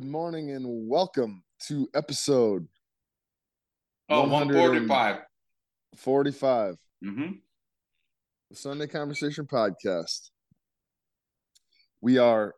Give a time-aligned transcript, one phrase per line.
[0.00, 2.66] Good morning and welcome to episode
[4.08, 5.18] Oh, 145.
[5.94, 7.32] 45 Mm-hmm.
[8.48, 10.30] the Sunday Conversation Podcast.
[12.00, 12.54] We are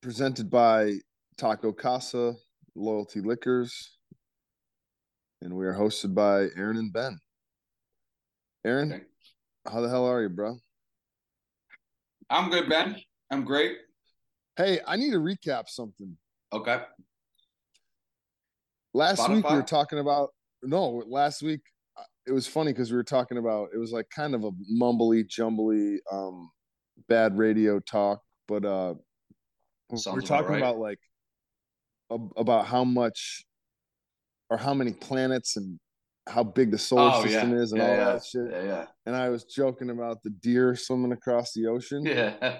[0.00, 0.94] presented by
[1.36, 2.32] Taco Casa,
[2.74, 3.98] Loyalty Liquors,
[5.42, 7.18] and we are hosted by Aaron and Ben.
[8.64, 9.02] Aaron, Okay.
[9.70, 10.56] how the hell are you, bro?
[12.30, 12.96] I'm good, Ben.
[13.30, 13.76] I'm great.
[14.56, 16.16] Hey, I need to recap something.
[16.52, 16.80] Okay.
[18.92, 20.30] Last week we were talking about
[20.62, 21.60] no, last week
[21.96, 24.50] uh, it was funny because we were talking about it was like kind of a
[24.72, 26.50] mumbly jumbly um
[27.08, 28.94] bad radio talk, but uh
[29.94, 30.58] Sounds we're about talking right.
[30.58, 30.98] about like
[32.12, 33.44] ab- about how much
[34.50, 35.78] or how many planets and
[36.28, 37.58] how big the solar Oh, system yeah.
[37.58, 38.04] is and Yeah, all yeah.
[38.12, 38.50] that shit.
[38.50, 42.04] Yeah, And I was joking about the deer swimming across the ocean.
[42.04, 42.58] Yeah.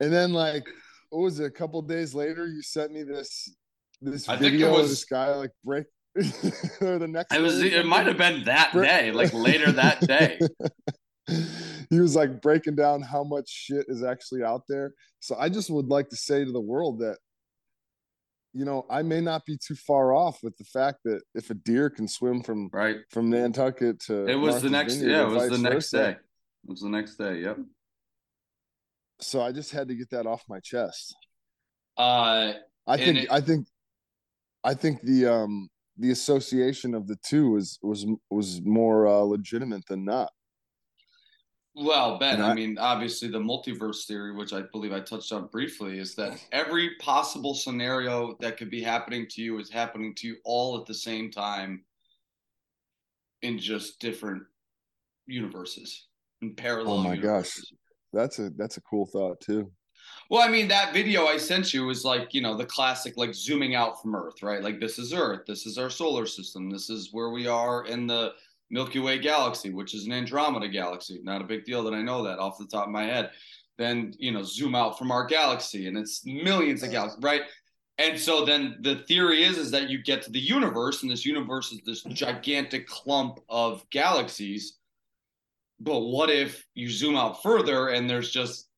[0.00, 0.66] And then like
[1.12, 3.54] what was it, a couple days later you sent me this
[4.00, 5.84] this I think it video of was- this guy like break
[6.80, 7.60] or the next It was.
[7.60, 10.38] day It might have been that Bri- day, like later that day.
[11.90, 14.92] he was like breaking down how much shit is actually out there.
[15.20, 17.18] So I just would like to say to the world that
[18.54, 21.54] you know, I may not be too far off with the fact that if a
[21.54, 22.98] deer can swim from Right.
[23.10, 24.96] from Nantucket to It was the next.
[24.96, 25.96] Vineyard Yeah, it was the next versa.
[25.96, 26.10] day.
[26.10, 26.18] It
[26.70, 27.40] was the next day.
[27.40, 27.58] Yep.
[29.22, 31.14] So I just had to get that off my chest.
[31.96, 32.54] Uh,
[32.86, 33.66] I think it- I think
[34.64, 39.84] I think the um the association of the two was was was more uh, legitimate
[39.86, 40.32] than not.
[41.74, 42.40] well, Ben.
[42.42, 46.14] I I- mean, obviously, the multiverse theory, which I believe I touched on briefly, is
[46.16, 50.78] that every possible scenario that could be happening to you is happening to you all
[50.80, 51.84] at the same time,
[53.42, 54.42] in just different
[55.26, 56.08] universes,
[56.40, 56.94] in parallel.
[56.94, 57.50] Oh my gosh.
[58.12, 59.70] That's a that's a cool thought too.
[60.30, 63.34] Well, I mean, that video I sent you was like, you know, the classic, like
[63.34, 64.62] zooming out from Earth, right?
[64.62, 65.42] Like, this is Earth.
[65.46, 66.70] This is our solar system.
[66.70, 68.32] This is where we are in the
[68.70, 71.20] Milky Way galaxy, which is an Andromeda galaxy.
[71.22, 73.30] Not a big deal that I know that off the top of my head.
[73.78, 77.42] Then, you know, zoom out from our galaxy and it's millions of galaxies, right?
[77.98, 81.26] And so then the theory is is that you get to the universe, and this
[81.26, 84.78] universe is this gigantic clump of galaxies.
[85.82, 88.68] But what if you zoom out further and there's just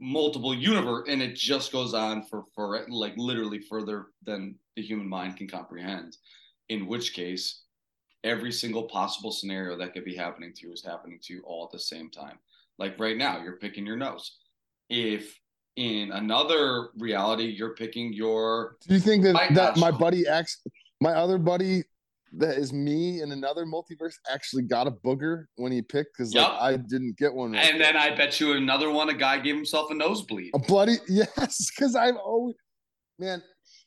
[0.00, 5.08] multiple universe and it just goes on for for like literally further than the human
[5.08, 6.16] mind can comprehend?
[6.68, 7.62] In which case
[8.24, 11.64] every single possible scenario that could be happening to you is happening to you all
[11.64, 12.38] at the same time.
[12.78, 14.36] Like right now you're picking your nose.
[14.88, 15.38] If
[15.76, 19.76] in another reality you're picking your Do you think that My that gosh.
[19.76, 20.60] my buddy acts
[21.00, 21.84] my other buddy
[22.32, 26.46] that is me in another multiverse actually got a booger when he picked because like
[26.46, 27.52] I didn't get one.
[27.52, 27.92] right and there.
[27.92, 31.70] then i bet you another one a guy gave himself a nosebleed a bloody yes,
[31.70, 32.56] because I've always
[33.18, 33.42] man,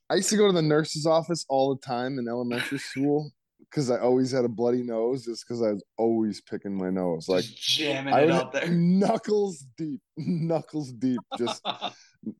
[0.09, 3.89] I used to go to the nurse's office all the time in elementary school because
[3.89, 7.45] I always had a bloody nose just because I was always picking my nose like
[7.45, 11.65] just jamming I it out there knuckles deep, knuckles deep, just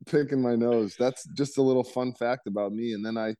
[0.07, 0.95] picking my nose.
[1.00, 2.94] That's just a little fun fact about me.
[2.94, 3.35] And then I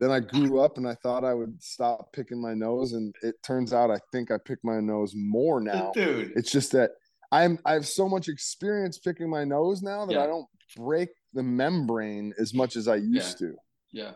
[0.00, 2.92] then I grew up and I thought I would stop picking my nose.
[2.92, 5.90] And it turns out I think I pick my nose more now.
[5.94, 6.92] dude It's just that
[7.32, 10.22] I'm I have so much experience picking my nose now that Yeah.
[10.24, 13.54] I don't break the membrane as much as I used to.
[13.92, 14.12] Yeah.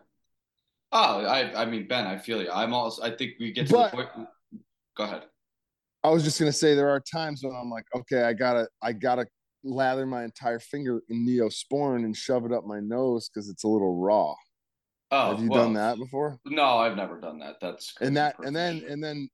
[0.92, 2.50] Oh, I I mean Ben, I feel you.
[2.50, 4.28] I'm also I think we get to But- the point.
[4.96, 5.24] Go ahead.
[6.04, 8.92] I was just gonna say there are times when I'm like, okay, I gotta I
[8.92, 9.26] gotta
[9.64, 13.68] lather my entire finger in neosporin and shove it up my nose because it's a
[13.68, 14.34] little raw.
[15.12, 16.38] Oh, have you well, done that before?
[16.46, 17.56] No, I've never done that.
[17.60, 19.28] That's and that and then and then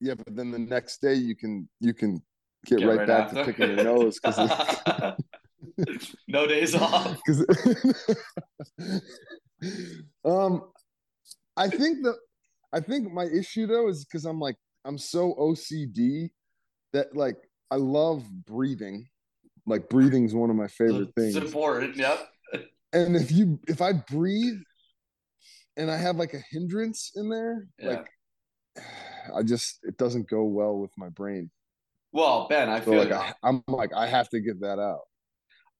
[0.00, 2.22] yeah but then the next day you can you can
[2.64, 3.36] get, Get right, back after.
[3.36, 4.38] to picking your nose because
[6.28, 7.20] no days off.
[10.24, 10.62] um
[11.58, 12.14] i think the
[12.72, 14.56] i think my issue though is because i'm like
[14.86, 16.30] i'm so ocd
[16.94, 17.36] that like
[17.70, 19.06] i love breathing
[19.66, 21.94] like breathing is one of my favorite It's things important.
[21.96, 22.26] Yep.
[22.94, 24.60] and if you if i breathe
[25.76, 27.88] and i have like a hindrance in there Yeah.
[27.88, 28.08] like
[29.36, 31.50] i just it doesn't go well with my brain
[32.12, 33.12] Well, Ben, I so feel like.
[33.12, 35.00] I, i'm like i have to get that out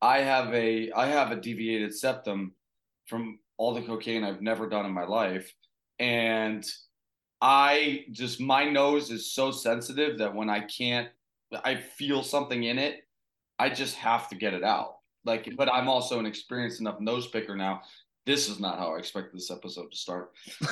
[0.02, 2.54] I have a I have a deviated septum
[3.06, 5.52] from all the cocaine I've never done in my life,
[5.98, 6.64] and
[7.42, 11.08] I just my nose is so sensitive that when I can't,
[11.64, 13.02] I feel something in it,
[13.58, 14.94] I just have to get it out.
[15.26, 17.82] Like, but I'm also an experienced enough nose picker now.
[18.30, 20.30] This is not how I expected this episode to start.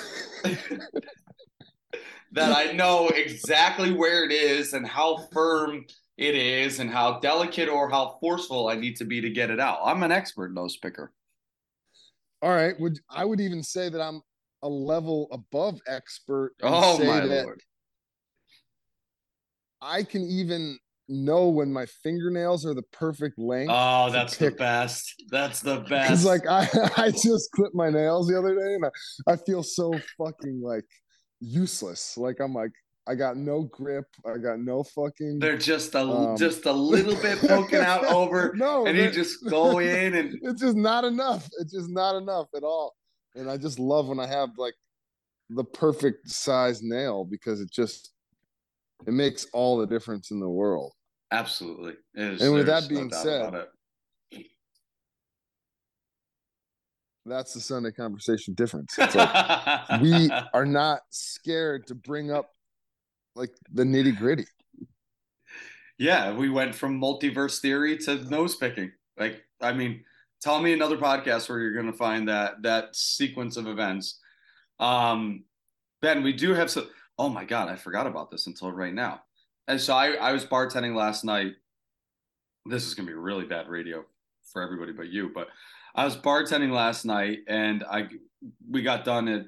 [2.31, 5.85] that I know exactly where it is and how firm
[6.17, 9.59] it is and how delicate or how forceful I need to be to get it
[9.59, 9.81] out.
[9.83, 11.13] I'm an expert nose picker.
[12.43, 12.79] all right.
[12.79, 14.23] Would I would even say that I'm
[14.63, 16.55] a level above expert.
[16.63, 17.61] Oh my lord!
[19.83, 20.79] I can even
[21.09, 23.71] know when my fingernails are the perfect length.
[23.73, 25.15] Oh, that's the best.
[25.31, 26.13] That's the best.
[26.13, 29.63] It's like I, I just clipped my nails the other day and I, I feel
[29.63, 30.85] so fucking like
[31.41, 32.17] useless.
[32.17, 32.73] Like I'm like,
[33.09, 34.05] I got no grip.
[34.27, 35.39] I got no fucking.
[35.39, 38.53] They're just a um, just a little bit poking out over.
[38.57, 41.49] no, and you just go in and it's just not enough.
[41.59, 42.95] It's just not enough at all.
[43.35, 44.75] And I just love when I have like
[45.49, 48.13] the perfect size nail because it just
[49.07, 50.93] it makes all the difference in the world.
[51.31, 51.95] Absolutely.
[52.15, 53.67] Is, and with that being said,
[57.27, 58.97] that's the Sunday conversation difference.
[58.99, 62.51] Like we are not scared to bring up
[63.35, 64.47] like the nitty gritty.
[65.99, 68.93] Yeah, we went from multiverse theory to nose picking.
[69.19, 70.05] Like, I mean,
[70.41, 74.21] tell me another podcast where you're going to find that that sequence of events.
[74.79, 75.45] Um,
[76.01, 76.89] ben, we do have some.
[77.19, 79.23] Oh my god, I forgot about this until right now.
[79.69, 81.55] And so I, I was bartending last night.
[82.67, 84.05] This is gonna be really bad radio
[84.53, 85.49] for everybody but you, but
[85.95, 88.09] I was bartending last night and I
[88.69, 89.47] we got done at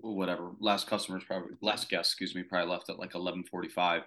[0.00, 4.02] whatever last customers probably last guest excuse me probably left at like 11:45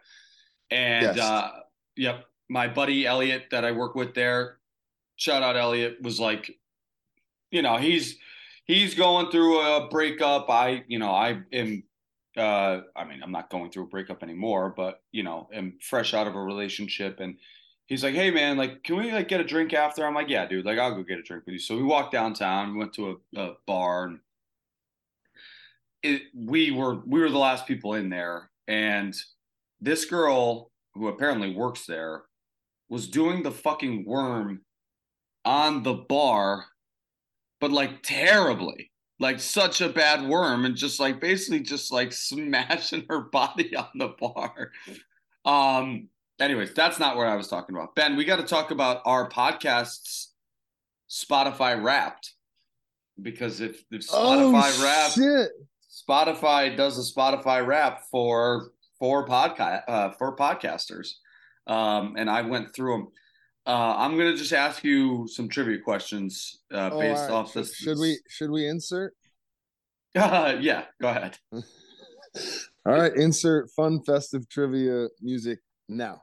[0.72, 1.20] and yes.
[1.20, 1.50] uh
[1.98, 4.60] yep my buddy Elliot that I work with there
[5.18, 6.58] shout out Elliot was like
[7.52, 8.18] you know he's
[8.66, 11.84] he's going through a breakup I you know I am
[12.38, 16.14] uh, I mean, I'm not going through a breakup anymore, but you know, I'm fresh
[16.14, 17.20] out of a relationship.
[17.20, 17.38] And
[17.86, 20.06] he's like, Hey man, like, can we like get a drink after?
[20.06, 21.60] I'm like, yeah, dude, like I'll go get a drink with you.
[21.60, 24.20] So we walked downtown, we went to a, a bar and
[26.02, 28.50] it, we were, we were the last people in there.
[28.68, 29.16] And
[29.80, 32.24] this girl who apparently works there
[32.90, 34.62] was doing the fucking worm
[35.46, 36.66] on the bar,
[37.60, 43.06] but like terribly like such a bad worm and just like basically just like smashing
[43.10, 44.71] her body on the bar.
[45.45, 47.95] Um, anyways, that's not what I was talking about.
[47.95, 50.27] Ben, we got to talk about our podcasts
[51.10, 52.33] Spotify wrapped.
[53.21, 55.51] Because if, if Spotify oh, wrapped shit.
[56.10, 61.10] Spotify does a Spotify wrap for for podcast uh, for podcasters.
[61.68, 63.07] Um, and I went through them.
[63.65, 67.31] Uh, I'm gonna just ask you some trivia questions uh, oh, based right.
[67.31, 67.75] off this.
[67.75, 69.13] Should we should we insert?
[70.15, 71.38] Uh, yeah, go ahead.
[71.54, 71.63] all
[72.86, 76.21] right, insert fun festive trivia music now.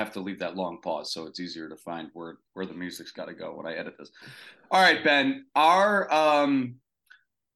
[0.00, 3.12] Have to leave that long pause so it's easier to find where where the music's
[3.12, 4.10] got to go when I edit this.
[4.70, 5.46] All right, Ben.
[5.54, 6.76] Our um,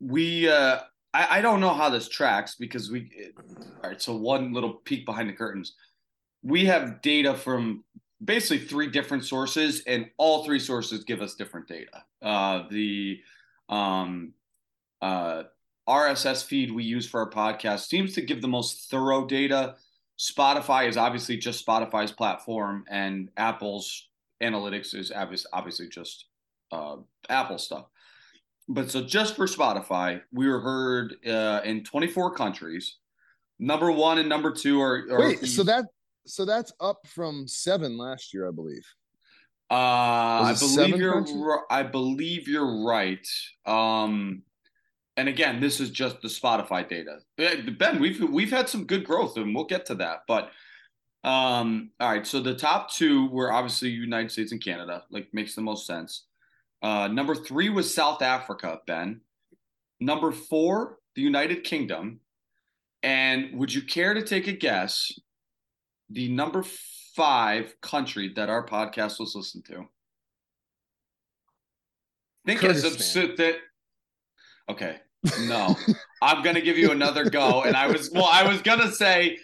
[0.00, 0.80] we uh,
[1.12, 3.10] I I don't know how this tracks because we.
[3.82, 5.74] All right, so one little peek behind the curtains.
[6.42, 7.84] We have data from
[8.22, 12.04] basically three different sources, and all three sources give us different data.
[12.22, 13.20] Uh, the
[13.68, 14.32] um,
[15.02, 15.44] uh,
[15.88, 19.76] RSS feed we use for our podcast seems to give the most thorough data
[20.18, 24.08] Spotify is obviously just Spotify's platform, and Apple's
[24.42, 25.12] analytics is
[25.52, 26.26] obviously just
[26.72, 26.96] uh,
[27.28, 27.86] Apple stuff.
[28.68, 32.96] But so just for Spotify, we were heard uh, in 24 countries.
[33.58, 35.46] Number one and number two are, are wait.
[35.46, 35.86] So that
[36.26, 38.86] so that's up from seven last year, I believe.
[39.70, 41.64] Uh, I believe you're.
[41.70, 43.26] I believe you're right.
[43.66, 44.42] Um,
[45.16, 47.18] and again, this is just the Spotify data.
[47.36, 50.22] Ben, we've we've had some good growth, and we'll get to that.
[50.26, 50.50] But
[51.22, 55.54] um, all right, so the top two were obviously United States and Canada, like makes
[55.54, 56.24] the most sense.
[56.82, 59.20] Uh, number three was South Africa, Ben.
[60.00, 62.20] Number four, the United Kingdom.
[63.02, 65.12] And would you care to take a guess
[66.10, 66.64] the number
[67.14, 69.86] five country that our podcast was listened to?
[72.44, 72.92] Think Kurdistan.
[72.92, 73.56] as that
[74.68, 74.96] Okay.
[75.40, 75.76] No.
[76.22, 77.62] I'm gonna give you another go.
[77.62, 79.38] And I was well, I was gonna say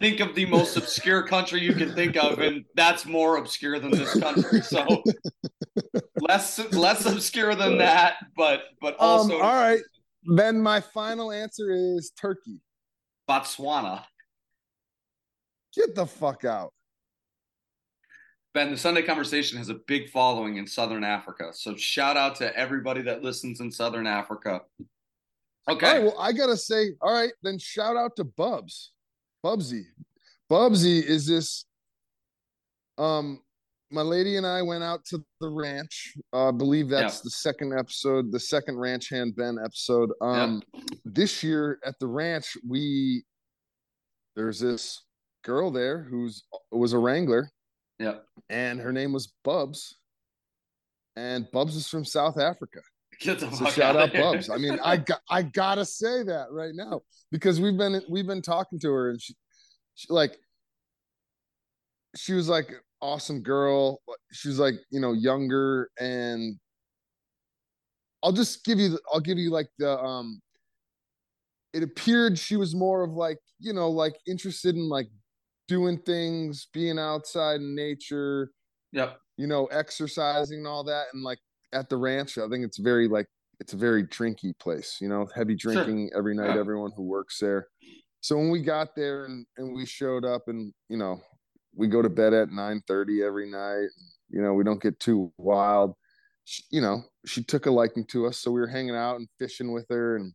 [0.00, 3.90] think of the most obscure country you can think of, and that's more obscure than
[3.90, 4.60] this country.
[4.60, 5.02] So
[6.20, 9.80] less less obscure than that, but but um, also um, all right.
[10.24, 12.60] Then my final answer is Turkey.
[13.28, 14.04] Botswana.
[15.74, 16.72] Get the fuck out.
[18.54, 21.50] Ben, the Sunday Conversation has a big following in Southern Africa.
[21.54, 24.60] So shout out to everybody that listens in Southern Africa.
[25.70, 25.86] Okay.
[25.86, 28.92] All right, well, I gotta say, all right, then shout out to Bubs.
[29.44, 29.82] Bubsy.
[30.50, 31.64] Bubsy is this
[32.98, 33.40] um
[33.90, 36.14] my lady and I went out to the ranch.
[36.32, 40.10] Uh, I believe that's the second episode, the second Ranch Hand Ben episode.
[40.20, 40.62] Um.
[41.04, 43.22] This year at the ranch, we
[44.34, 45.04] there's this
[45.44, 47.50] girl there who's was a wrangler.
[47.98, 48.16] Yeah,
[48.48, 49.96] and her name was Bubs,
[51.16, 52.80] and Bubs is from South Africa.
[53.22, 54.50] Get the so shout out, out Bubs.
[54.50, 58.42] I mean, I got I gotta say that right now because we've been we've been
[58.42, 59.34] talking to her and she,
[59.94, 60.36] she like
[62.16, 64.00] she was like awesome girl.
[64.32, 66.58] She was like, you know, younger and
[68.22, 70.40] I'll just give you I'll give you like the um
[71.72, 75.08] it appeared she was more of like, you know, like interested in like
[75.68, 78.50] doing things, being outside in nature.
[78.92, 79.18] Yep.
[79.36, 81.38] You know, exercising and all that and like
[81.72, 83.26] at the ranch, I think it's very like
[83.60, 86.18] it's a very drinky place, you know, heavy drinking sure.
[86.18, 86.60] every night, yeah.
[86.60, 87.68] everyone who works there.
[88.20, 91.20] So when we got there and, and we showed up and, you know,
[91.74, 93.88] we go to bed at 9 30 every night.
[94.30, 95.94] You know, we don't get too wild.
[96.44, 98.38] She, you know, she took a liking to us.
[98.38, 100.32] So we were hanging out and fishing with her and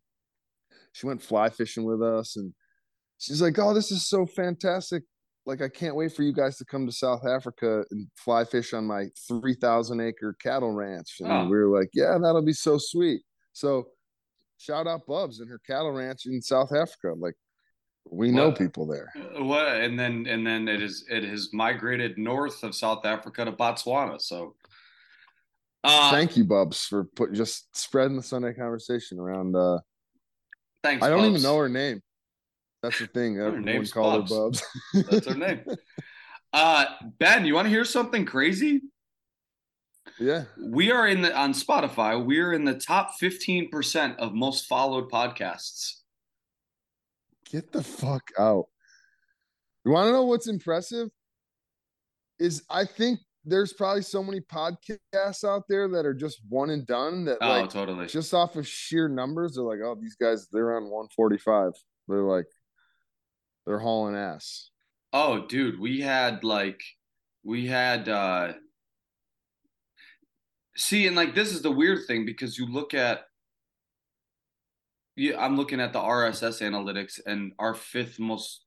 [0.94, 2.38] she went fly fishing with us.
[2.38, 2.54] And
[3.18, 5.04] she's like, Oh, this is so fantastic.
[5.48, 8.74] Like, I can't wait for you guys to come to South Africa and fly fish
[8.74, 11.16] on my 3,000 acre cattle ranch.
[11.22, 11.46] And oh.
[11.46, 13.22] we were like, Yeah, that'll be so sweet.
[13.54, 13.88] So
[14.58, 17.14] shout out Bubs and her cattle ranch in South Africa.
[17.18, 17.36] Like,
[18.12, 19.12] we know what, people there.
[19.38, 23.52] What and then and then it is it has migrated north of South Africa to
[23.52, 24.22] Botswana.
[24.22, 24.56] So
[25.84, 29.56] uh, thank you, Bubs, for put just spreading the Sunday conversation around.
[29.56, 29.80] Uh,
[30.84, 31.06] thanks.
[31.06, 31.30] I don't Bubs.
[31.30, 32.02] even know her name.
[32.84, 33.40] That's the thing.
[33.40, 34.62] Everyone called Bubs.
[34.94, 35.10] her Bubs.
[35.10, 35.62] That's her name.
[36.54, 36.86] Uh,
[37.20, 38.82] ben, you want to hear something crazy?
[40.18, 40.46] Yeah.
[40.58, 42.24] We are in the on Spotify.
[42.24, 45.96] We're in the top 15% of most followed podcasts.
[47.52, 48.68] Get the fuck out.
[49.86, 51.10] You want to know what's impressive?
[52.40, 56.86] Is I think there's probably so many podcasts out there that are just one and
[56.86, 60.48] done that oh, like totally just off of sheer numbers, they're like, oh, these guys
[60.52, 61.72] they're on 145.
[62.08, 62.46] They're like
[63.68, 64.70] they're hauling ass.
[65.14, 66.82] Oh, dude, we had like
[67.44, 68.54] we had uh
[70.76, 73.26] see and like this is the weird thing because you look at
[75.18, 78.66] yeah, I'm looking at the RSS analytics, and our fifth most,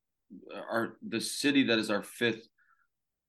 [0.68, 2.48] our the city that is our fifth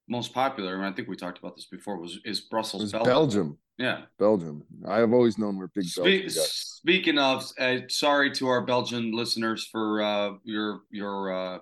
[0.09, 3.07] most popular, and I think we talked about this before, was is Brussels, Belgium.
[3.07, 3.57] Belgium.
[3.81, 4.63] Yeah, Belgium.
[4.88, 9.67] I have always known we're big Spe- Speaking of, uh, sorry to our Belgian listeners
[9.71, 11.59] for uh, your your uh,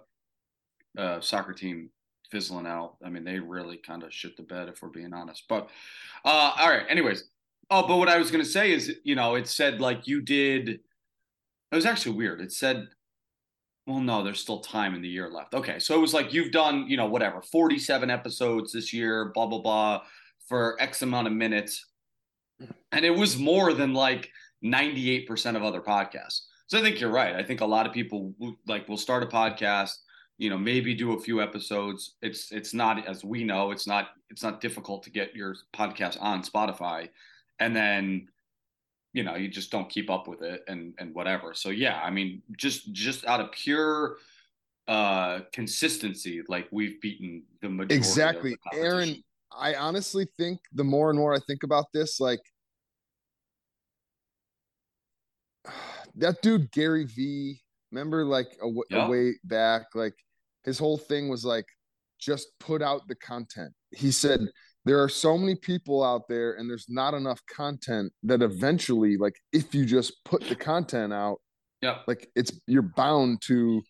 [0.97, 1.89] uh, soccer team
[2.31, 2.95] fizzling out.
[3.03, 5.43] I mean, they really kind of shit the bed if we're being honest.
[5.47, 5.69] But
[6.25, 7.23] uh, all right, anyways.
[7.71, 10.79] Oh, but what I was gonna say is, you know, it said like you did
[11.71, 12.41] it was actually weird.
[12.41, 12.87] It said,
[13.85, 15.53] well, no, there's still time in the year left.
[15.53, 15.79] Okay.
[15.79, 19.61] So it was like you've done, you know, whatever, 47 episodes this year, blah, blah,
[19.61, 20.01] blah,
[20.47, 21.85] for X amount of minutes.
[22.91, 24.31] And it was more than like
[24.63, 26.41] 98% of other podcasts.
[26.67, 27.35] So I think you're right.
[27.35, 28.33] I think a lot of people
[28.67, 29.95] like will start a podcast,
[30.37, 32.15] you know, maybe do a few episodes.
[32.21, 36.17] It's it's not as we know, it's not it's not difficult to get your podcast
[36.21, 37.09] on Spotify.
[37.59, 38.27] And then
[39.13, 42.09] you know you just don't keep up with it and and whatever so yeah i
[42.09, 44.17] mean just just out of pure
[44.87, 49.23] uh consistency like we've beaten the majority exactly the aaron
[49.57, 52.41] i honestly think the more and more i think about this like
[56.15, 57.59] that dude gary V.
[57.91, 59.05] remember like a, yeah.
[59.05, 60.15] a way back like
[60.63, 61.65] his whole thing was like
[62.19, 64.41] just put out the content he said
[64.85, 69.35] there are so many people out there and there's not enough content that eventually like
[69.53, 71.37] if you just put the content out
[71.81, 73.81] yeah like it's you're bound to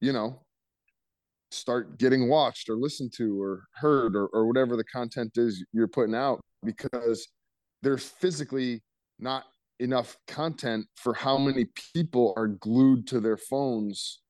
[0.00, 0.40] you know
[1.50, 5.88] start getting watched or listened to or heard or, or whatever the content is you're
[5.88, 7.26] putting out because
[7.82, 8.82] there's physically
[9.18, 9.44] not
[9.80, 14.20] enough content for how many people are glued to their phones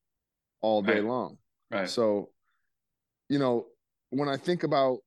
[0.62, 1.05] all day right.
[1.05, 1.37] long
[1.71, 2.29] right so
[3.29, 3.67] you know
[4.11, 4.99] when i think about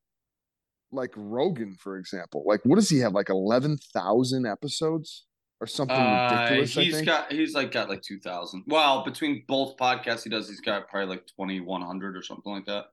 [0.93, 2.43] like Rogan, for example.
[2.45, 3.13] Like, what does he have?
[3.13, 5.25] Like eleven thousand episodes
[5.63, 6.73] or something uh, ridiculous?
[6.73, 8.63] He's got he's like got like two thousand.
[8.67, 12.51] Well, between both podcasts he does, he's got probably like twenty one hundred or something
[12.51, 12.85] like that.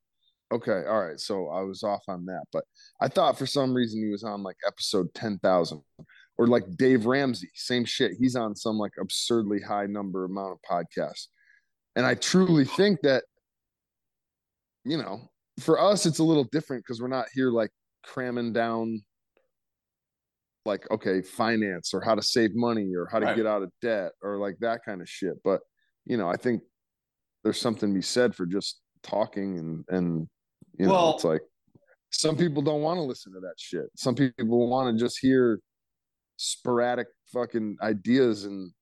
[0.53, 1.19] Okay, all right.
[1.19, 2.65] So I was off on that, but
[3.01, 5.83] I thought for some reason he was on like episode ten thousand.
[6.39, 8.13] Or like Dave Ramsey, same shit.
[8.19, 11.27] He's on some like absurdly high number amount of podcasts.
[11.97, 13.25] And I truly think that,
[14.87, 17.69] you know, for us it's a little different because we're not here like
[18.05, 19.03] cramming down
[20.67, 23.37] like okay finance or how to save money or how to right.
[23.37, 25.61] get out of debt or like that kind of shit but
[26.05, 26.61] you know i think
[27.45, 30.29] there's something to be said for just talking and and
[30.79, 31.41] you well, know it's like
[32.11, 33.87] some people don't want to listen to that shit.
[33.97, 35.61] Some people want to just hear
[36.37, 38.73] sporadic fucking ideas and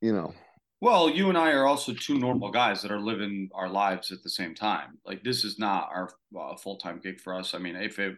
[0.00, 0.32] you know.
[0.80, 4.22] Well, you and I are also two normal guys that are living our lives at
[4.22, 4.98] the same time.
[5.04, 7.54] Like this is not our uh, full time gig for us.
[7.54, 8.16] I mean, if it,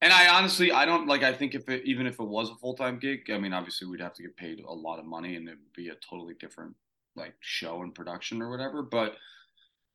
[0.00, 1.22] and I honestly, I don't like.
[1.22, 3.88] I think if it, even if it was a full time gig, I mean, obviously
[3.88, 6.34] we'd have to get paid a lot of money, and it would be a totally
[6.34, 6.74] different
[7.16, 8.82] like show and production or whatever.
[8.82, 9.16] But,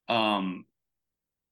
[0.10, 0.66] um,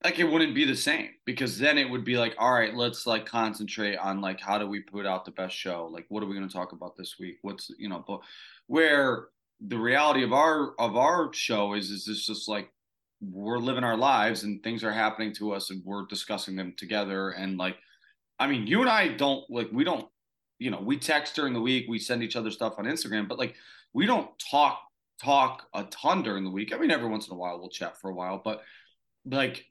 [0.03, 3.05] like it wouldn't be the same because then it would be like all right let's
[3.05, 6.25] like concentrate on like how do we put out the best show like what are
[6.25, 8.20] we going to talk about this week what's you know but
[8.67, 9.27] where
[9.67, 12.72] the reality of our of our show is is this just like
[13.22, 17.31] we're living our lives and things are happening to us and we're discussing them together
[17.31, 17.77] and like
[18.41, 20.07] i mean you and i don't like we don't
[20.60, 23.38] you know we text during the week we send each other stuff on instagram but
[23.38, 23.55] like
[23.93, 24.81] we don't talk
[25.21, 28.00] talk a ton during the week i mean every once in a while we'll chat
[28.00, 28.63] for a while but
[29.25, 29.65] like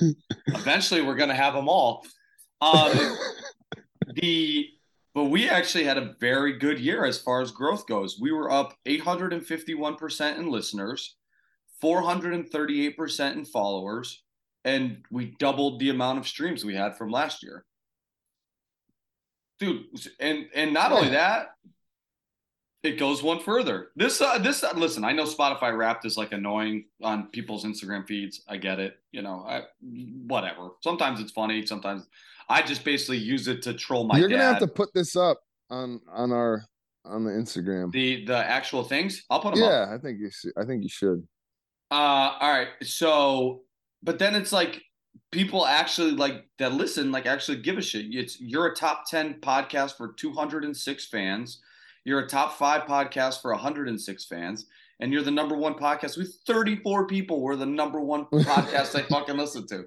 [0.47, 2.05] eventually we're going to have them all.
[2.61, 3.17] Um,
[4.13, 4.69] the
[5.13, 8.19] but we actually had a very good year as far as growth goes.
[8.19, 11.17] We were up 851% in listeners,
[11.83, 14.23] 438% in followers,
[14.65, 17.65] and we doubled the amount of streams we had from last year.
[19.59, 19.85] Dude,
[20.19, 21.55] and and not only that,
[22.83, 23.89] it goes one further.
[23.95, 28.05] This, uh, this, uh, listen, I know Spotify Wrapped is like annoying on people's Instagram
[28.05, 28.41] feeds.
[28.47, 28.97] I get it.
[29.11, 29.63] You know, I,
[30.27, 30.71] whatever.
[30.81, 31.65] Sometimes it's funny.
[31.65, 32.05] Sometimes
[32.49, 34.17] I just basically use it to troll my.
[34.17, 36.65] You're gonna have to put this up on on our
[37.05, 37.91] on the Instagram.
[37.91, 39.23] The the actual things.
[39.29, 39.63] I'll put them.
[39.63, 39.89] Yeah, up.
[39.89, 40.51] I think you should.
[40.57, 41.25] I think you should.
[41.89, 42.69] Uh, all right.
[42.81, 43.61] So,
[44.03, 44.81] but then it's like
[45.31, 48.05] people actually like that listen, like actually give a shit.
[48.09, 51.61] It's you're a top ten podcast for 206 fans
[52.05, 54.65] you're a top five podcast for 106 fans,
[54.99, 57.41] and you're the number one podcast with 34 people.
[57.41, 59.85] We're the number one podcast I fucking listen to.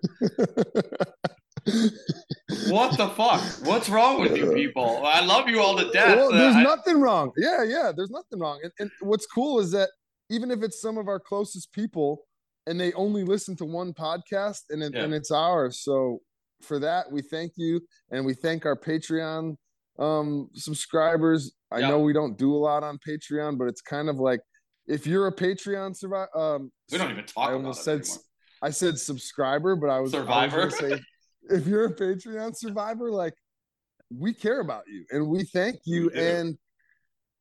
[2.70, 3.42] what the fuck?
[3.66, 5.02] What's wrong with you people?
[5.05, 6.16] I love you all to death.
[6.16, 7.33] Well, there's uh, nothing wrong.
[7.37, 8.61] Yeah, yeah, there's nothing wrong.
[8.62, 9.90] And, and what's cool is that
[10.31, 12.26] even if it's some of our closest people
[12.66, 15.02] and they only listen to one podcast and, it, yeah.
[15.02, 15.81] and it's ours.
[15.83, 16.18] So
[16.62, 19.57] for that, we thank you and we thank our Patreon
[19.98, 21.52] um subscribers.
[21.70, 24.40] I know we don't do a lot on Patreon, but it's kind of like
[24.87, 27.50] if you're a Patreon survivor, um, we don't even talk.
[27.50, 28.18] I almost said anymore.
[28.62, 30.62] I said subscriber, but I was survivor.
[30.62, 31.00] I was say,
[31.50, 33.35] if you're a Patreon survivor, like
[34.14, 36.57] we care about you and we thank you, and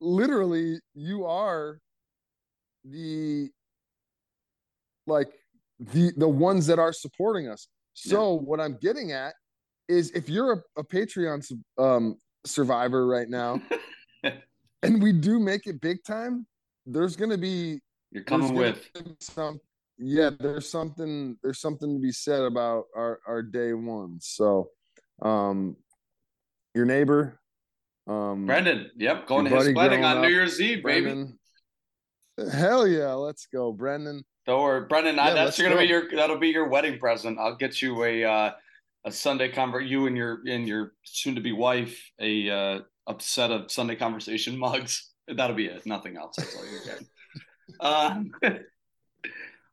[0.02, 1.80] literally you are
[2.84, 3.50] the
[5.08, 5.30] like
[5.80, 7.68] the the ones that are supporting us.
[7.94, 8.42] So yeah.
[8.42, 9.34] what I'm getting at
[9.88, 11.46] is if you're a, a Patreon
[11.78, 13.62] um, Survivor right now,
[14.84, 16.46] and we do make it big time,
[16.86, 17.80] there's gonna be
[18.12, 18.90] you're coming with
[19.20, 19.60] some
[19.98, 24.20] yeah, there's something there's something to be said about our our day one.
[24.22, 24.70] So
[25.22, 25.76] um
[26.74, 27.40] your neighbor,
[28.08, 31.38] um Brendan, yep, going to his wedding on up, New Year's Eve, Brendan,
[32.38, 32.52] baby.
[32.52, 34.24] Hell yeah, let's go, Brendan.
[34.46, 35.16] Don't worry, Brendan.
[35.16, 35.82] Yeah, that's gonna go.
[35.82, 37.40] be your that'll be your wedding present.
[37.40, 38.52] I'll get you a uh
[39.06, 43.16] a Sunday convert you and your and your soon to be wife a uh, a
[43.20, 45.12] set of Sunday conversation mugs.
[45.28, 45.86] That'll be it.
[45.86, 46.36] Nothing else.
[46.36, 47.02] That's all you get.
[47.80, 48.32] um,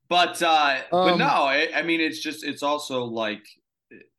[0.08, 3.44] but uh, um, but no, I, I, mean it's just it's also like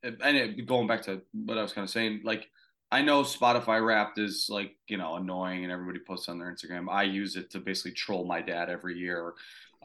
[0.03, 2.47] and it, going back to what I was kind of saying, like
[2.91, 6.87] I know Spotify Wrapped is like you know annoying and everybody posts on their Instagram.
[6.91, 9.33] I use it to basically troll my dad every year,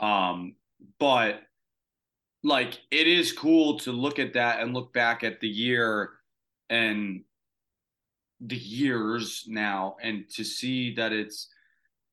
[0.01, 0.55] um,
[0.99, 1.43] but
[2.45, 6.11] like it is cool to look at that and look back at the year
[6.71, 7.23] and
[8.41, 11.49] the years now and to see that it's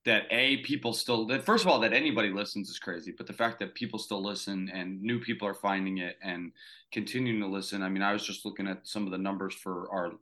[0.06, 3.34] that a people still that first of all that anybody listens is crazy but the
[3.34, 6.52] fact that people still listen and new people are finding it and
[6.92, 7.84] continuing to listen.
[7.84, 10.14] I mean i was just looking at some of the numbers for our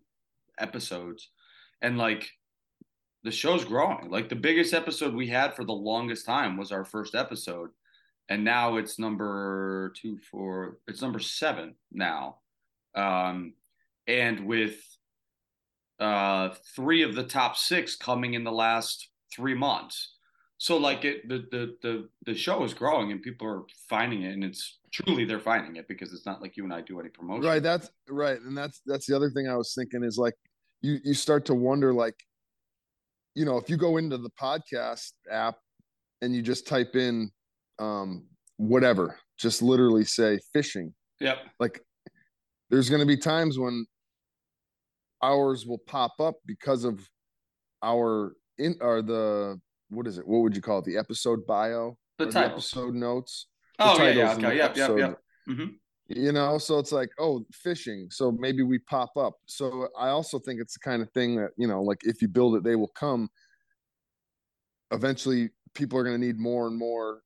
[0.59, 1.29] episodes
[1.81, 2.29] and like
[3.23, 6.85] the show's growing like the biggest episode we had for the longest time was our
[6.85, 7.69] first episode
[8.29, 12.37] and now it's number two four it's number seven now
[12.95, 13.53] um
[14.07, 14.75] and with
[15.99, 20.15] uh three of the top six coming in the last three months.
[20.57, 24.33] So like it, the the the the show is growing and people are finding it,
[24.33, 27.09] and it's truly they're finding it because it's not like you and I do any
[27.09, 27.43] promotion.
[27.43, 27.61] Right.
[27.61, 30.35] That's right, and that's that's the other thing I was thinking is like
[30.81, 32.15] you you start to wonder like,
[33.35, 35.55] you know, if you go into the podcast app
[36.21, 37.29] and you just type in
[37.79, 40.93] um whatever, just literally say fishing.
[41.19, 41.37] Yep.
[41.59, 41.81] Like
[42.69, 43.85] there's going to be times when
[45.21, 47.07] ours will pop up because of
[47.83, 50.27] our in are the what is it?
[50.27, 50.85] What would you call it?
[50.85, 53.47] The episode bio, the, the episode notes.
[53.79, 55.19] Oh yeah, yeah, okay, yep, yep, yep.
[55.49, 55.65] Mm-hmm.
[56.07, 58.09] You know, so it's like, oh, fishing.
[58.11, 59.35] So maybe we pop up.
[59.45, 62.27] So I also think it's the kind of thing that you know, like if you
[62.27, 63.29] build it, they will come.
[64.91, 67.21] Eventually, people are going to need more and more.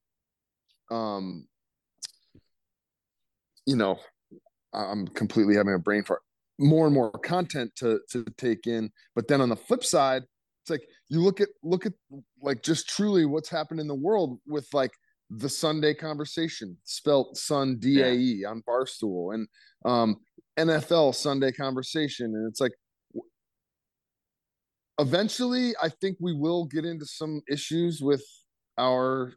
[0.92, 1.48] Um,
[3.66, 4.00] you know,
[4.74, 6.22] I'm completely having a brain fart.
[6.60, 10.24] More and more content to to take in, but then on the flip side,
[10.64, 11.94] it's like you look at look at
[12.42, 14.92] like just truly what's happened in the world with like
[15.30, 18.50] the Sunday conversation, spelt Sun D A E yeah.
[18.50, 19.48] on Barstool, and
[19.86, 20.18] um,
[20.58, 22.74] NFL Sunday conversation, and it's like
[25.00, 28.24] eventually I think we will get into some issues with
[28.78, 29.34] our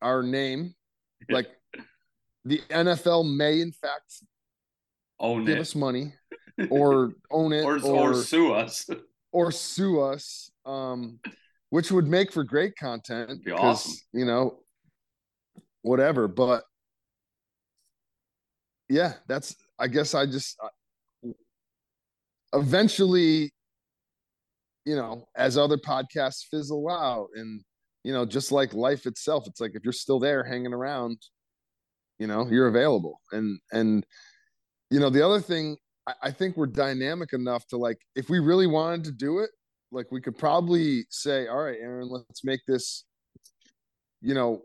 [0.00, 0.74] our name,
[1.30, 1.48] like
[2.44, 4.22] the NFL may in fact
[5.20, 5.60] own give it.
[5.60, 6.12] us money
[6.70, 8.88] or own it or, or, or sue us
[9.30, 11.20] or sue us, um,
[11.70, 13.94] which would make for great content because awesome.
[14.12, 14.61] you know
[15.82, 16.28] whatever.
[16.28, 16.64] But
[18.88, 21.28] yeah, that's I guess I just uh,
[22.54, 23.52] eventually,
[24.84, 27.62] you know, as other podcasts fizzle out, and
[28.04, 31.18] you know, just like life itself, it's like if you're still there hanging around,
[32.18, 34.04] you know, you're available, and and
[34.90, 38.38] you know the other thing I, I think we're dynamic enough to like if we
[38.38, 39.50] really wanted to do it,
[39.90, 43.04] like we could probably say, all right, Aaron, let's make this,
[44.20, 44.62] you know,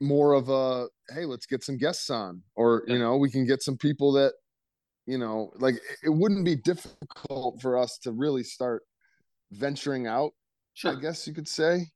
[0.00, 3.62] more of a hey, let's get some guests on, or you know, we can get
[3.62, 4.32] some people that,
[5.06, 8.82] you know, like it wouldn't be difficult for us to really start
[9.52, 10.32] venturing out.
[10.74, 10.96] Sure.
[10.96, 11.86] I guess you could say,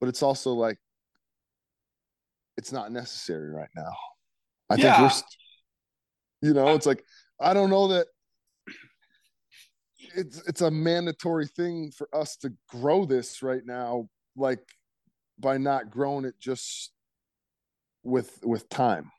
[0.00, 0.78] but it's also like
[2.56, 3.92] it's not necessary right now.
[4.70, 5.08] I yeah.
[5.08, 5.12] think
[6.42, 7.02] we're you know, it's like
[7.40, 8.06] I don't know that
[10.14, 14.60] it's it's a mandatory thing for us to grow this right now, like
[15.38, 16.92] by not growing it just
[18.04, 19.10] with with time.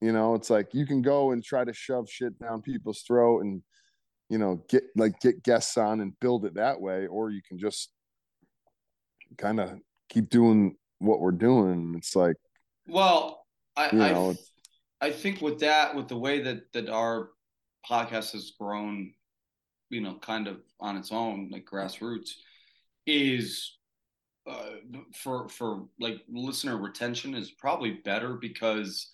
[0.00, 3.40] You know, it's like you can go and try to shove shit down people's throat
[3.44, 3.62] and
[4.28, 7.58] you know get like get guests on and build it that way, or you can
[7.58, 7.90] just
[9.36, 11.94] kind of keep doing what we're doing.
[11.96, 12.36] It's like,
[12.86, 13.44] well,
[13.76, 14.34] I, you know,
[15.00, 17.30] I, I think with that, with the way that that our
[17.88, 19.12] podcast has grown,
[19.90, 22.30] you know, kind of on its own, like grassroots,
[23.06, 23.76] is
[24.46, 24.70] uh,
[25.14, 29.12] for for like listener retention is probably better because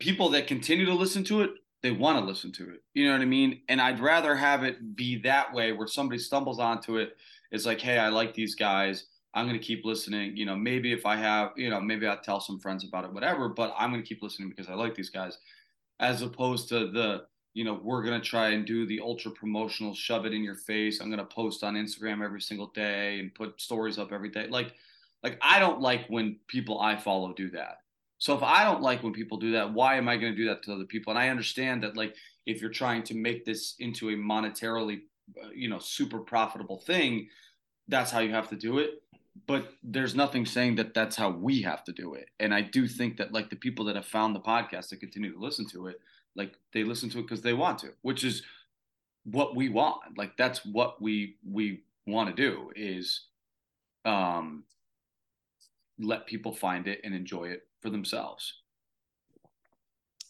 [0.00, 1.50] people that continue to listen to it
[1.82, 2.82] they want to listen to it.
[2.94, 3.60] You know what i mean?
[3.68, 7.16] And i'd rather have it be that way where somebody stumbles onto it.
[7.52, 9.06] It's like hey i like these guys.
[9.34, 10.36] I'm going to keep listening.
[10.36, 13.12] You know, maybe if I have, you know, maybe I'll tell some friends about it,
[13.12, 15.38] whatever, but I'm going to keep listening because I like these guys,
[15.98, 19.94] as opposed to the, you know, we're going to try and do the ultra promotional,
[19.94, 21.00] shove it in your face.
[21.00, 24.48] I'm going to post on Instagram every single day and put stories up every day.
[24.48, 24.74] Like,
[25.22, 27.78] like I don't like when people I follow do that.
[28.18, 30.48] So if I don't like when people do that, why am I going to do
[30.48, 31.12] that to other people?
[31.12, 32.14] And I understand that, like,
[32.46, 35.02] if you're trying to make this into a monetarily,
[35.42, 37.28] uh, you know, super profitable thing,
[37.88, 39.02] that's how you have to do it
[39.46, 42.28] but there's nothing saying that that's how we have to do it.
[42.38, 45.32] And I do think that like the people that have found the podcast that continue
[45.32, 46.00] to listen to it,
[46.36, 48.42] like they listen to it because they want to, which is
[49.24, 50.00] what we want.
[50.16, 53.28] Like that's what we we want to do is
[54.04, 54.64] um
[55.98, 58.52] let people find it and enjoy it for themselves.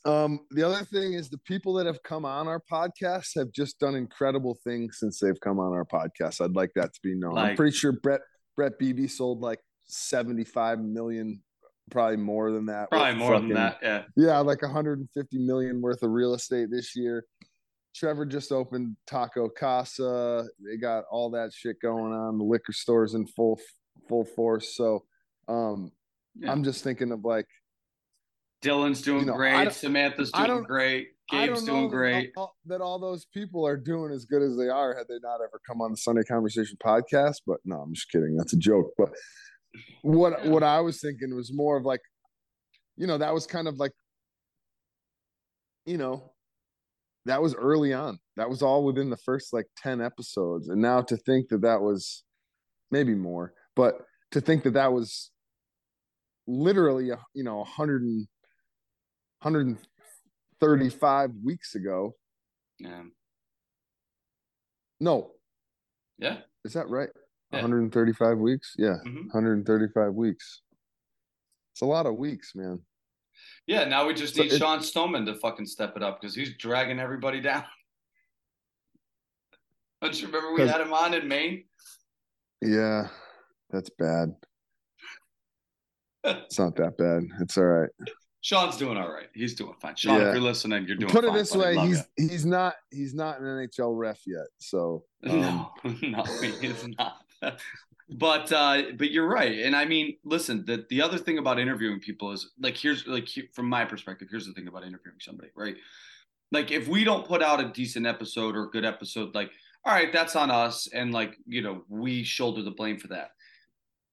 [0.06, 3.78] Um, the other thing is the people that have come on our podcast have just
[3.78, 6.42] done incredible things since they've come on our podcast.
[6.44, 7.34] I'd like that to be known.
[7.34, 8.20] Like, I'm pretty sure Brett
[8.54, 11.42] Brett Beebe sold like 75 million,
[11.90, 12.90] probably more than that.
[12.90, 13.78] Probably more fucking, than that.
[13.82, 14.02] Yeah.
[14.16, 14.38] Yeah.
[14.38, 17.24] Like 150 million worth of real estate this year.
[17.94, 20.46] Trevor just opened Taco Casa.
[20.58, 22.38] They got all that shit going on.
[22.38, 23.60] The liquor stores in full
[24.08, 24.76] full force.
[24.76, 25.04] So
[25.48, 25.92] um
[26.34, 26.50] Yeah.
[26.50, 27.46] I'm just thinking of like
[28.62, 29.72] Dylan's doing You know, great.
[29.72, 31.08] Samantha's doing great.
[31.30, 32.32] I Gabe's doing that great.
[32.36, 35.36] all, that all those people are doing as good as they are had they not
[35.36, 37.36] ever come on the Sunday Conversation podcast.
[37.46, 38.36] But no, I'm just kidding.
[38.36, 38.92] That's a joke.
[38.98, 39.10] But
[40.02, 42.00] what what I was thinking was more of like,
[42.96, 43.92] you know, that was kind of like,
[45.86, 46.32] you know,
[47.26, 48.18] that was early on.
[48.36, 51.80] That was all within the first like ten episodes, and now to think that that
[51.80, 52.24] was
[52.90, 53.94] maybe more, but
[54.32, 55.30] to think that that was
[56.46, 58.26] literally uh, you know 100 and
[59.40, 62.14] 135 weeks ago
[62.78, 63.04] Yeah.
[65.00, 65.30] no
[66.18, 66.40] Yeah.
[66.64, 67.08] is that right
[67.54, 67.62] Yeah.
[67.62, 69.26] 135 weeks yeah Mhm.
[69.32, 70.62] 135 weeks
[71.72, 72.80] it's a lot of weeks man
[73.66, 73.84] Yeah.
[73.84, 76.54] Now we just So need it- Sean Stoneman to fucking step it up because he's
[76.56, 77.64] dragging everybody down.
[80.02, 81.64] Don't you remember we had him on in Maine?
[82.62, 83.08] yeah
[83.70, 84.34] that's bad
[86.24, 87.90] it's not that bad it's all right
[88.40, 89.28] Sean's doing all right.
[89.32, 89.96] He's doing fine.
[89.96, 90.28] Sean, Yeah.
[90.28, 92.02] if you're listening, you're doing put it fine, this way he's ya.
[92.16, 97.23] he's not he's not an nhl ref yet so um, no, no, he is not.
[98.10, 100.64] but uh, but you're right, and I mean, listen.
[100.66, 104.28] The the other thing about interviewing people is like here's like from my perspective.
[104.30, 105.76] Here's the thing about interviewing somebody, right?
[106.52, 109.50] Like if we don't put out a decent episode or a good episode, like
[109.84, 113.30] all right, that's on us, and like you know we shoulder the blame for that.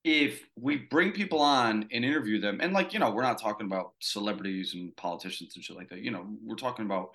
[0.03, 3.67] If we bring people on and interview them, and like you know, we're not talking
[3.67, 5.99] about celebrities and politicians and shit like that.
[5.99, 7.11] You know, we're talking about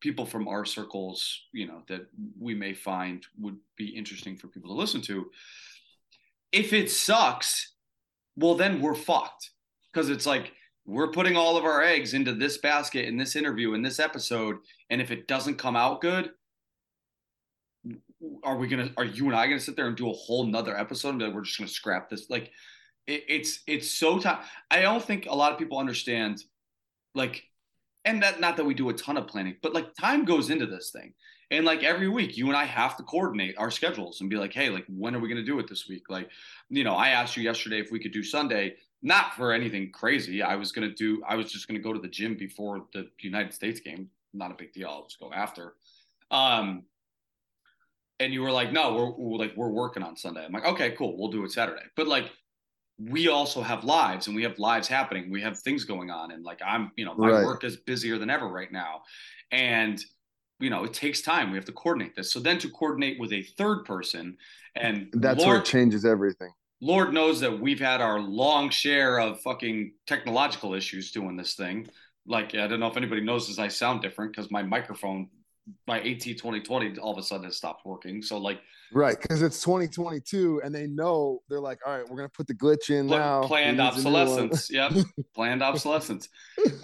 [0.00, 2.06] people from our circles, you know, that
[2.38, 5.30] we may find would be interesting for people to listen to.
[6.52, 7.72] If it sucks,
[8.36, 9.50] well, then we're fucked
[9.92, 10.52] because it's like
[10.86, 14.56] we're putting all of our eggs into this basket in this interview in this episode,
[14.90, 16.30] and if it doesn't come out good,
[18.42, 18.90] are we gonna?
[18.96, 21.26] Are you and I gonna sit there and do a whole nother episode and be
[21.26, 22.30] like, we're just gonna scrap this?
[22.30, 22.50] Like,
[23.06, 24.38] it, it's it's so time.
[24.70, 26.42] I don't think a lot of people understand,
[27.14, 27.44] like
[28.04, 30.66] and that not that we do a ton of planning, but like time goes into
[30.66, 31.12] this thing.
[31.50, 34.52] And like every week, you and I have to coordinate our schedules and be like,
[34.52, 36.04] hey, like when are we gonna do it this week?
[36.08, 36.28] Like,
[36.68, 40.42] you know, I asked you yesterday if we could do Sunday, not for anything crazy.
[40.42, 43.54] I was gonna do, I was just gonna go to the gym before the United
[43.54, 44.08] States game.
[44.34, 44.88] Not a big deal.
[44.88, 45.74] I'll just go after.
[46.30, 46.84] Um,
[48.20, 50.44] and you were like, no, we're, we're like we're working on Sunday.
[50.44, 51.82] I'm like, okay, cool, we'll do it Saturday.
[51.96, 52.30] But like
[52.98, 55.30] we also have lives and we have lives happening.
[55.30, 56.32] We have things going on.
[56.32, 57.44] And like I'm, you know, my Right.
[57.44, 59.02] work is busier than ever right now.
[59.52, 60.04] And
[60.60, 61.50] you know, it takes time.
[61.52, 62.32] We have to coordinate this.
[62.32, 64.36] So then to coordinate with a third person,
[64.74, 69.18] and that's where Lord, it changes everything Lord knows that we've had our long share
[69.18, 71.88] of fucking technological issues doing this thing.
[72.26, 75.28] Like I don't know if anybody knows as I sound different because my microphone,
[75.86, 78.22] my AT 2020, all of a sudden has stopped working.
[78.22, 82.26] So like right because it's 2022 and they know they're like all right we're gonna
[82.30, 84.22] put the glitch in Pla- now planned He needs a new one.
[84.22, 84.70] obsolescence.
[84.70, 84.92] yep,
[85.34, 86.28] planned obsolescence.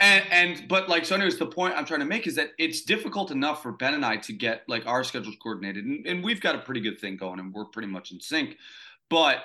[0.00, 2.82] And and but like so, anyways, the point I'm trying to make is that it's
[2.82, 6.40] difficult enough for Ben and I to get like our schedules coordinated, and, and we've
[6.40, 8.56] got a pretty good thing going, and we're pretty much in sync.
[9.08, 9.38] But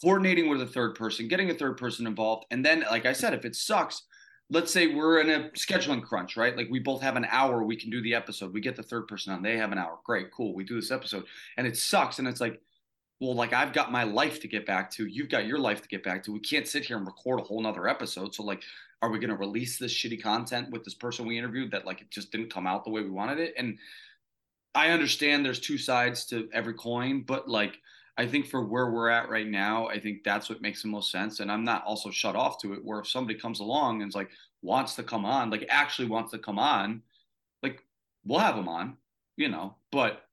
[0.00, 3.34] coordinating with a third person, getting a third person involved, and then like I said,
[3.34, 4.02] if it sucks.
[4.50, 6.56] Let's say we're in a scheduling crunch, right?
[6.56, 8.54] Like we both have an hour, we can do the episode.
[8.54, 9.98] We get the third person on, they have an hour.
[10.04, 10.54] Great, cool.
[10.54, 11.24] We do this episode,
[11.56, 12.18] and it sucks.
[12.18, 12.60] And it's like,
[13.20, 15.06] well, like I've got my life to get back to.
[15.06, 16.32] You've got your life to get back to.
[16.32, 18.34] We can't sit here and record a whole nother episode.
[18.34, 18.62] So like,
[19.02, 22.00] are we going to release this shitty content with this person we interviewed that like
[22.00, 23.54] it just didn't come out the way we wanted it?
[23.56, 23.78] And
[24.74, 27.78] I understand there's two sides to every coin, but like
[28.18, 31.12] I think for where we're at right now, I think that's what makes the most
[31.12, 31.38] sense.
[31.38, 34.16] And I'm not also shut off to it where if somebody comes along and is
[34.16, 37.02] like wants to come on, like actually wants to come on,
[37.62, 37.80] like
[38.24, 38.96] we'll have them on,
[39.36, 40.24] you know, but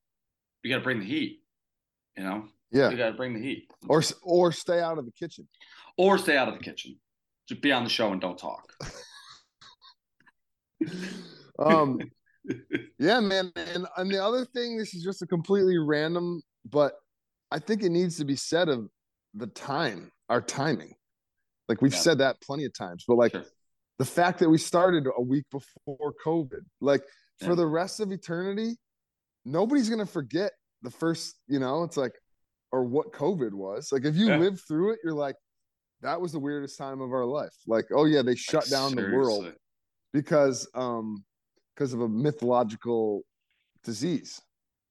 [0.64, 1.44] you got to bring the heat,
[2.18, 5.12] you know, yeah you got to bring the heat or or stay out of the
[5.12, 5.48] kitchen
[5.96, 6.98] or stay out of the kitchen.
[7.48, 8.74] Just be on the show and don't talk.
[11.60, 12.00] um
[13.00, 16.96] yeah man and, and the other thing this is just a completely random but
[17.56, 18.80] i think it needs to be said of
[19.34, 20.94] the time our timing
[21.70, 22.00] like we've Yeah.
[22.08, 23.46] said that plenty of times but like Sure.
[23.98, 27.04] the fact that we started a week before covid like
[27.40, 27.48] Yeah.
[27.48, 28.72] for the rest of eternity
[29.46, 32.14] nobody's gonna forget the first you know it's like
[32.72, 34.38] or what covid was like if you Yeah.
[34.46, 35.38] live through it you're like
[36.02, 38.96] that was the weirdest time of our life like oh yeah they shut Like, down
[38.96, 39.46] the world
[40.14, 41.24] because um
[41.74, 43.24] because of a mythological
[43.84, 44.42] disease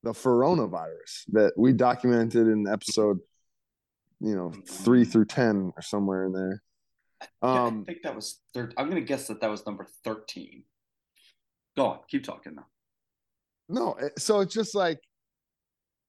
[0.05, 3.19] the coronavirus that we documented in episode
[4.21, 6.63] you know 3 through 10 or somewhere in there
[7.43, 8.75] Yeah, I um think that was third.
[8.77, 10.65] I'm gonna guess that that was number thirteen.
[11.77, 12.67] Go on, keep talking now.
[13.69, 15.01] no, eh, so it's just like,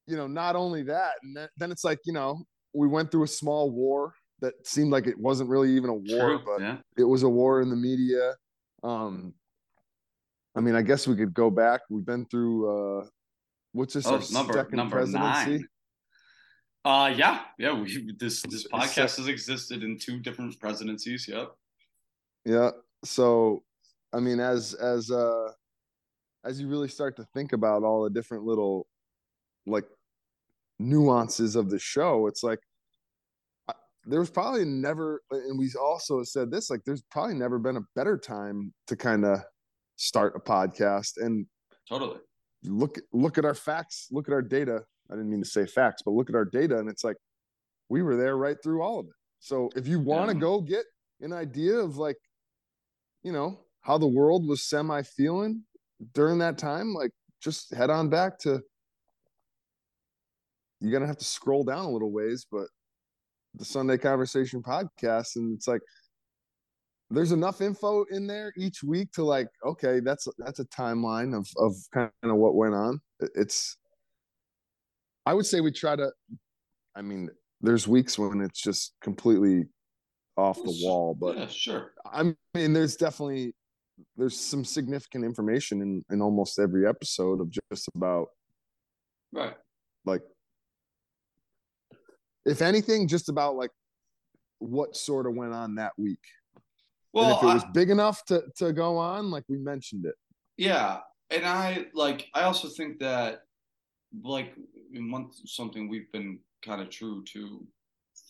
[0.07, 3.23] you know, not only that, and then, then it's like, you know, we went through
[3.23, 6.77] a small war that seemed like it wasn't really even a war, True, but yeah.
[6.97, 8.33] it was a war in the media.
[8.83, 9.33] Um,
[10.55, 11.81] I mean, I guess we could go back.
[11.89, 13.05] We've been through uh,
[13.75, 14.07] what's this?
[14.07, 15.51] Oh, number second number presidency.
[15.51, 15.67] nine.
[16.83, 17.73] Uh yeah, yeah.
[17.73, 21.27] We this this podcast has existed in two different presidencies.
[21.27, 21.51] Yep.
[22.45, 22.71] Yeah.
[23.03, 23.63] So,
[24.13, 25.49] I mean, as as uh
[26.43, 28.87] as you really start to think about all the different little
[29.65, 29.85] like
[30.79, 32.59] nuances of the show, it's like
[33.67, 33.73] I-
[34.05, 37.85] there was probably never, and we also said this, like there's probably never been a
[37.95, 39.39] better time to kind of
[39.95, 41.47] start a podcast and
[41.89, 42.19] Totally.
[42.67, 44.83] Look look at our facts, look at our data.
[45.09, 47.17] I didn't mean to say facts, but look at our data, and it's like
[47.89, 49.13] we were there right through all of it.
[49.39, 50.41] So if you want to Yeah.
[50.41, 50.85] go get
[51.21, 52.17] an idea of like,
[53.23, 55.63] you know, how the world was semi feeling
[56.13, 58.61] during that time, like just head on back to.
[60.81, 62.67] You're gonna have to scroll down a little ways, but
[63.53, 65.81] the Sunday Conversation podcast, and it's like
[67.15, 71.47] there's enough info in there each week to like okay that's that's a timeline of
[71.57, 72.99] of kind of what went on
[73.35, 73.77] it's
[75.25, 76.11] i would say we try to
[76.95, 77.29] i mean
[77.61, 79.65] there's weeks when it's just completely
[80.37, 81.93] off the wall but yeah, sure.
[82.11, 82.23] i
[82.53, 83.53] mean there's definitely
[84.17, 88.27] there's some significant information in in almost every episode of just about
[89.33, 89.55] Right.
[90.05, 90.21] like
[92.45, 93.71] if anything just about like
[94.59, 96.19] what sort of went on that week
[97.15, 100.05] Well, and if it I- was big enough to to go on, like we mentioned
[100.05, 100.15] it.
[100.57, 100.99] Yeah,
[101.29, 102.27] and I like.
[102.33, 103.41] I also think that,
[104.23, 104.53] like,
[104.93, 107.65] in one something we've been kind of true to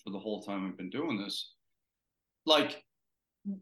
[0.04, 1.54] for the whole time we've been doing this.
[2.46, 2.84] Like,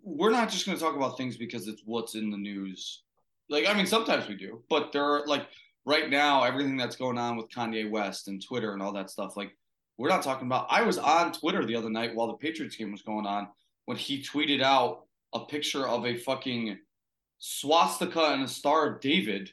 [0.01, 3.03] we're not just going to talk about things because it's what's in the news.
[3.49, 5.47] Like, I mean, sometimes we do, but there are like
[5.85, 9.35] right now everything that's going on with Kanye West and Twitter and all that stuff.
[9.37, 9.51] Like,
[9.97, 10.67] we're not talking about.
[10.69, 13.47] I was on Twitter the other night while the Patriots game was going on
[13.85, 16.77] when he tweeted out a picture of a fucking
[17.39, 19.51] swastika and a Star of David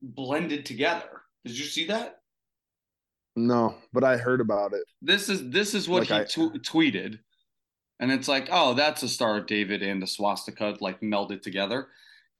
[0.00, 1.22] blended together.
[1.44, 2.20] Did you see that?
[3.36, 4.82] No, but I heard about it.
[5.00, 7.18] This is this is what Like he I- tw- tweeted,
[8.00, 11.88] and it's like, oh, that's a Star of David and a swastika like melded together,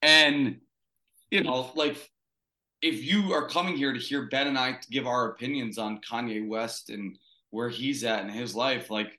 [0.02, 0.60] and
[1.30, 2.10] you know, like
[2.82, 6.46] if you are coming here to hear Ben and I give our opinions on Kanye
[6.46, 7.16] West and
[7.50, 9.18] where he's at in his life, like,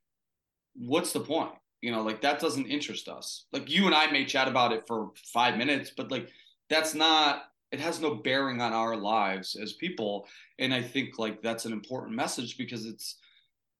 [0.75, 1.53] what's the point?
[1.83, 3.43] You know, like that doesn't interest us.
[3.51, 6.29] Like you and I may chat about it for five minutes, but like
[6.69, 7.43] that's not.
[7.73, 10.25] It has no bearing on our lives as people,
[10.59, 13.17] and I think like that's an important message because it's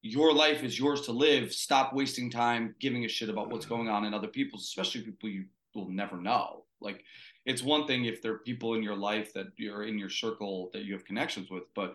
[0.02, 1.50] your life is yours to live.
[1.50, 5.30] Stop wasting time giving a shit about what's going on in other people's, especially people
[5.30, 6.64] you will never know.
[6.82, 7.04] Like
[7.46, 10.68] it's one thing if there are people in your life that you're in your circle
[10.74, 11.94] that you have connections with, but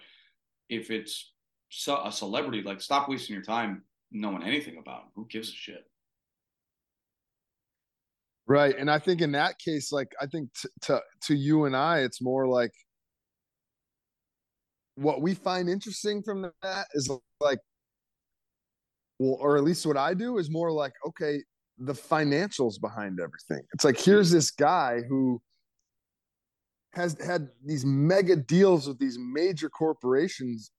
[0.70, 1.34] if it's
[1.88, 5.12] a celebrity, like stop wasting your time knowing anything about them.
[5.14, 5.86] Who gives a shit?
[8.50, 8.76] Right.
[8.76, 12.00] And I think in that case, like I think t- to to you and I,
[12.00, 12.72] it's more like
[14.96, 17.60] what we find interesting from that is like
[19.20, 21.44] well, or at least what I do is more like, okay,
[21.78, 23.64] the financials behind everything.
[23.74, 25.40] It's like here's this guy who
[26.94, 30.72] has had these mega deals with these major corporations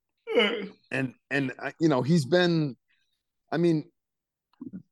[0.90, 2.76] and and uh, you know he's been
[3.52, 3.84] i mean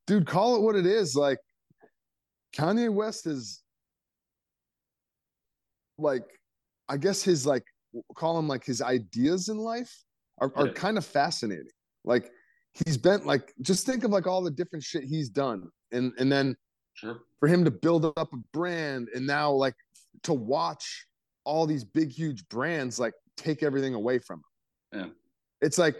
[0.06, 1.38] dude call it what it is like
[2.56, 3.62] kanye west is
[5.98, 6.24] like
[6.88, 7.64] i guess his like
[8.14, 9.92] call him like his ideas in life
[10.38, 10.72] are, are Yeah.
[10.72, 11.68] kind of fascinating
[12.04, 12.30] like
[12.84, 16.30] he's been like just think of like all the different shit he's done and and
[16.30, 16.56] then
[16.94, 17.20] Sure.
[17.38, 19.74] for him to build up a brand and now like
[20.24, 21.06] to watch
[21.44, 24.42] all these big huge brands like take everything away from
[24.92, 25.00] him.
[25.00, 25.06] Yeah.
[25.61, 25.94] It's like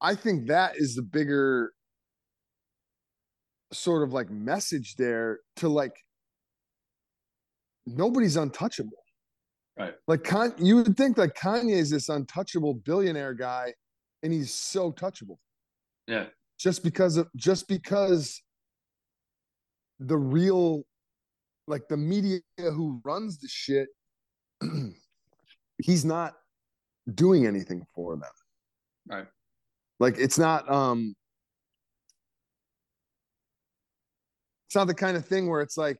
[0.00, 1.72] I think that is the bigger
[3.72, 5.94] sort of like message there to like
[7.86, 9.02] nobody's untouchable.
[9.78, 9.94] Right.
[10.08, 13.72] Like Con- you would think like Kanye is this untouchable billionaire guy
[14.22, 15.38] and he's so touchable
[16.08, 16.26] Yeah.
[16.58, 18.42] just because of just because
[20.00, 20.82] the real
[21.68, 23.88] like the media who runs the shit
[25.82, 26.34] he's not
[27.14, 28.30] doing anything for them
[29.08, 29.26] Right.
[30.00, 31.14] like it's not um
[34.68, 35.98] it's not the kind of thing where it's like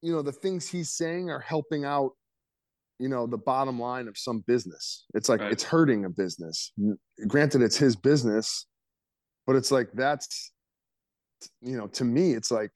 [0.00, 2.12] you know the things he's saying are helping out
[2.98, 5.52] you know the bottom line of some business it's like Right.
[5.52, 6.72] it's hurting a business
[7.28, 8.66] granted it's his business
[9.46, 10.52] but it's like that's
[11.60, 12.72] you know to me it's like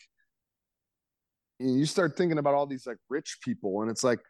[1.58, 4.20] you start thinking about all these like rich people and it's like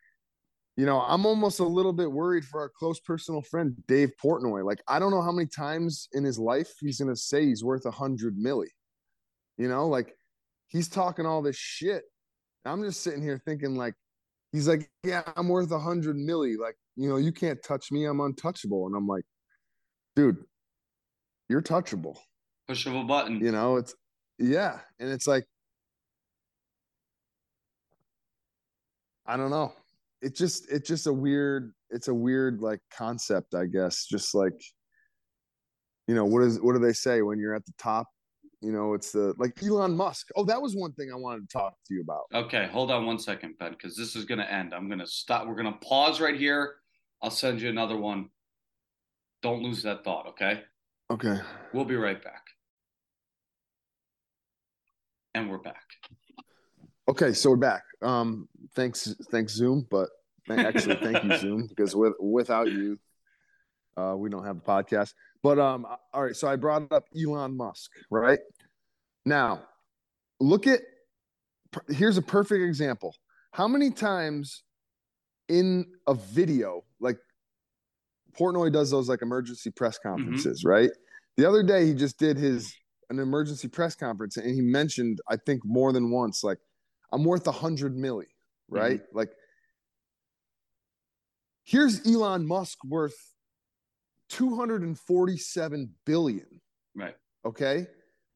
[0.76, 4.62] you know, I'm almost a little bit worried for our close personal friend Dave Portnoy.
[4.62, 7.86] Like, I don't know how many times in his life he's gonna say he's worth
[7.86, 8.66] a hundred milli.
[9.59, 10.14] You know, like
[10.68, 12.04] he's talking all this shit.
[12.64, 13.94] I'm just sitting here thinking, like,
[14.52, 16.59] he's like, Yeah, I'm worth a hundred milli.
[16.59, 18.86] Like, you know, you can't touch me, I'm untouchable.
[18.86, 19.24] And I'm like,
[20.14, 20.38] dude,
[21.48, 22.16] you're touchable.
[22.68, 23.40] Push of a button.
[23.40, 23.94] You know, it's
[24.38, 24.80] yeah.
[24.98, 25.44] And it's like,
[29.26, 29.72] I don't know
[30.22, 34.61] it just it's just a weird it's a weird like concept i guess just like
[36.09, 38.09] you know what is what do they say when you're at the top
[38.66, 40.28] you know it's the like elon musk.
[40.34, 42.24] Oh that was one thing i wanted to talk to you about.
[42.34, 44.74] Okay hold on one second ben because this is going to end.
[44.74, 46.74] I'm going to stop we're going to pause right here.
[47.22, 48.28] I'll send you another one.
[49.42, 50.64] Don't lose that thought okay?
[51.10, 51.38] Okay.
[51.72, 52.42] We'll be right back.
[55.34, 55.84] And we're back.
[57.08, 57.84] Okay, so we're back.
[58.02, 60.08] Um, thanks, thanks Zoom, but
[60.50, 62.98] actually, thank you Zoom because with without you,
[63.96, 65.12] uh, we don't have a podcast.
[65.42, 68.40] But um, all right, so I brought up Elon Musk, right?
[69.27, 69.64] Now,
[70.41, 70.81] look at
[71.89, 73.14] here's a perfect example.
[73.51, 74.62] How many times
[75.49, 77.18] in a video, like
[78.39, 80.16] Portnoy does those like emergency press mm-hmm.
[80.16, 80.68] conferences, mm-hmm.
[80.68, 80.91] right?
[81.37, 82.72] The other day he just did his
[83.11, 86.59] an emergency press conference and he mentioned, I think more than once, like
[87.12, 88.27] I'm worth a hundred milli,
[88.68, 89.01] right?
[89.01, 89.16] Mm-hmm.
[89.16, 89.31] Like
[91.64, 93.35] here's Elon Musk worth
[94.29, 96.47] 247 billion.
[96.95, 97.16] Right.
[97.45, 97.87] Okay.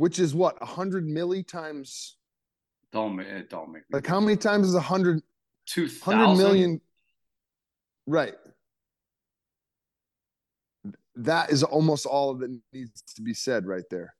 [0.00, 2.16] Which is what, a hundred milli times
[2.90, 5.20] don't make it don't make like how many times is a hundred
[5.66, 6.80] two hundred million
[8.06, 8.32] right.
[11.16, 14.14] That is almost all that needs to be said right there.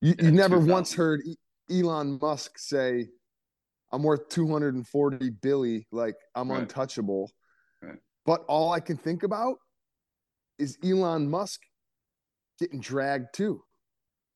[0.00, 1.22] You, yeah, you never once heard
[1.70, 3.06] Elon Musk say
[3.92, 5.86] I'm worth 240 billy.
[5.92, 6.62] Like I'm right.
[6.62, 7.30] untouchable.
[7.80, 7.98] Right.
[8.26, 9.58] But all I can think about
[10.58, 11.60] is Elon Musk
[12.58, 13.62] getting dragged too.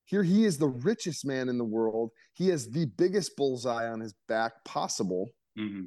[0.07, 2.11] Here he is, the richest man in the world.
[2.33, 5.29] He has the biggest bullseye on his back possible.
[5.59, 5.87] Mm-hmm.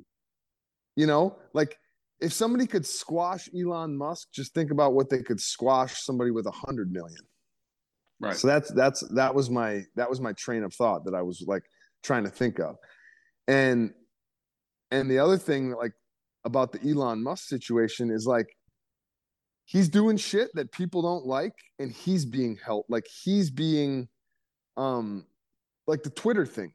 [0.96, 1.78] You know, like
[2.20, 6.46] if somebody could squash Elon Musk, just think about what they could squash somebody with
[6.46, 7.22] a hundred million.
[8.20, 8.36] Right.
[8.36, 11.44] So that's that's that was my that was my train of thought that I was
[11.48, 11.64] like
[12.04, 12.76] trying to think of.
[13.48, 13.94] And
[14.92, 15.94] and the other thing like
[16.44, 18.48] about the Elon Musk situation is like
[19.70, 24.08] he's doing shit that people don't like and he's being held like he's being
[24.78, 25.26] um
[25.86, 26.74] like the Twitter thing.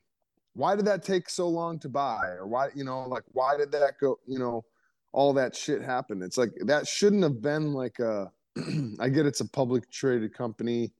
[0.54, 3.72] Why did that take so long to buy or why you know like why did
[3.72, 4.64] that go you know
[5.12, 6.22] all that shit happen?
[6.22, 8.30] It's like that shouldn't have been like a
[9.00, 10.92] I get it's a public traded company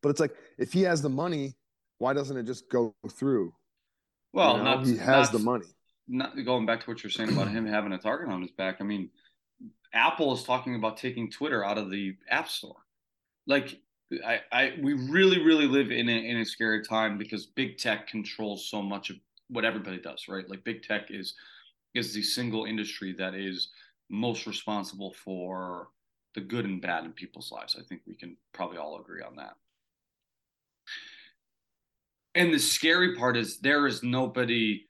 [0.00, 1.56] but it's like if he has the money
[1.98, 3.52] why doesn't it just go through
[4.32, 5.66] well, you know, not, he has not, the money.
[6.06, 8.76] Not going back to what you're saying about him having a target on his back.
[8.80, 9.10] I mean,
[9.92, 12.76] Apple is talking about taking Twitter out of the App Store.
[13.46, 13.80] Like,
[14.26, 18.06] I, I we really, really live in a, in a scary time because big tech
[18.08, 19.16] controls so much of
[19.48, 20.48] what everybody does, right?
[20.48, 21.34] Like, big tech is
[21.94, 23.68] is the single industry that is
[24.10, 25.88] most responsible for
[26.34, 27.76] the good and bad in people's lives.
[27.78, 29.54] I think we can probably all agree on that.
[32.34, 34.84] And the scary part is there is nobody.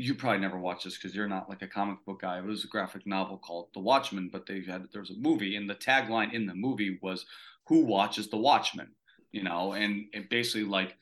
[0.00, 2.38] You probably never watched this because you're not like a comic book guy.
[2.38, 5.56] It was a graphic novel called The Watchmen, but they had there was a movie,
[5.56, 7.26] and the tagline in the movie was
[7.66, 8.92] "Who watches The Watchmen?"
[9.30, 10.96] You know, and it basically like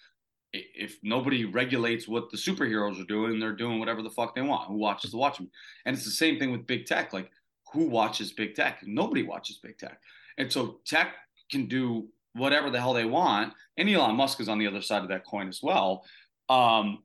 [0.52, 4.66] if nobody regulates what the superheroes are doing, they're doing whatever the fuck they want.
[4.66, 5.50] Who watches The Watchmen?
[5.84, 7.12] And it's the same thing with big tech.
[7.12, 7.30] Like,
[7.72, 8.80] who watches big tech?
[8.84, 10.00] Nobody watches big tech.
[10.38, 11.14] And so tech
[11.50, 13.52] can do whatever the hell they want.
[13.76, 16.04] And Elon Musk is on the other side of that coin as well.
[16.48, 17.02] Um,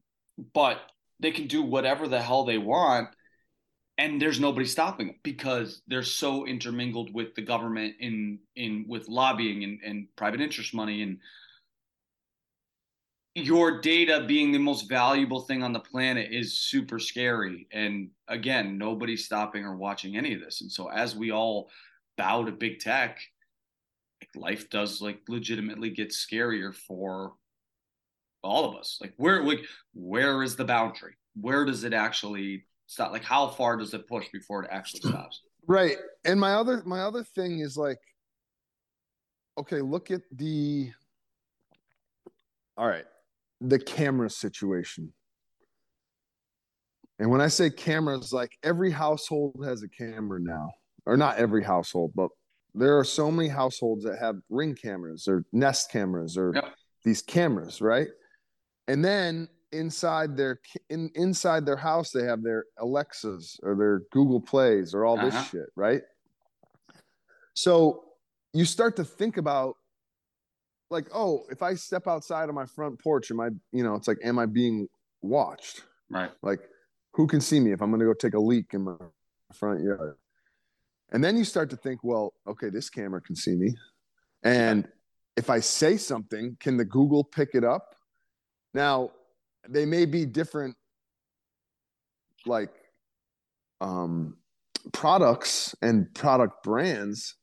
[0.54, 3.10] but they can do whatever the hell they want.
[3.98, 9.08] And there's nobody stopping them because they're so intermingled with the government in in with
[9.08, 11.20] lobbying and, and private interest money and
[13.36, 17.68] your data being the most valuable thing on the planet is super scary.
[17.72, 20.62] And again, nobody's stopping or watching any of this.
[20.62, 21.70] And so as we all
[22.16, 23.20] bow to big tech,
[24.36, 27.34] life does like legitimately get scarier for
[28.44, 28.98] all of us.
[29.02, 29.62] Like where like
[29.94, 31.16] where is the boundary?
[31.40, 33.12] Where does it actually stop?
[33.12, 35.42] Like how far does it push before it actually stops?
[35.68, 35.98] Right.
[36.26, 38.00] And my other my other thing is like
[39.58, 40.92] okay, look at the
[42.78, 43.06] all right,
[43.62, 45.14] the camera situation.
[47.20, 50.72] And when I say cameras, like every household has a camera now,
[51.06, 52.30] or not every household, but
[52.74, 56.74] there are so many households that have ring cameras or nest cameras or yep.
[57.04, 58.08] these cameras, right?
[58.88, 60.60] And then inside their
[60.90, 65.34] in inside their house they have their Alexas or their Google Plays or all this
[65.34, 65.44] Uh-huh.
[65.46, 66.04] shit, right?
[67.56, 68.04] So
[68.54, 69.76] you start to think about
[70.92, 74.08] like, oh, if I step outside of my front porch, am I, you know, it's
[74.08, 74.88] like, am I being
[75.24, 75.84] watched?
[76.10, 76.30] Right.
[76.44, 76.60] Like,
[77.14, 78.96] who can see me if I'm going to go take a leak in my
[79.54, 80.18] front yard?
[81.12, 83.76] And then you start to think, well, okay, this camera can see me.
[84.44, 84.88] And
[85.36, 87.96] if I say something, can the Google pick it up?
[88.74, 89.12] Now,
[89.68, 90.76] they may be different,
[92.46, 92.74] like,
[93.82, 94.38] um,
[94.92, 97.36] products and product brands,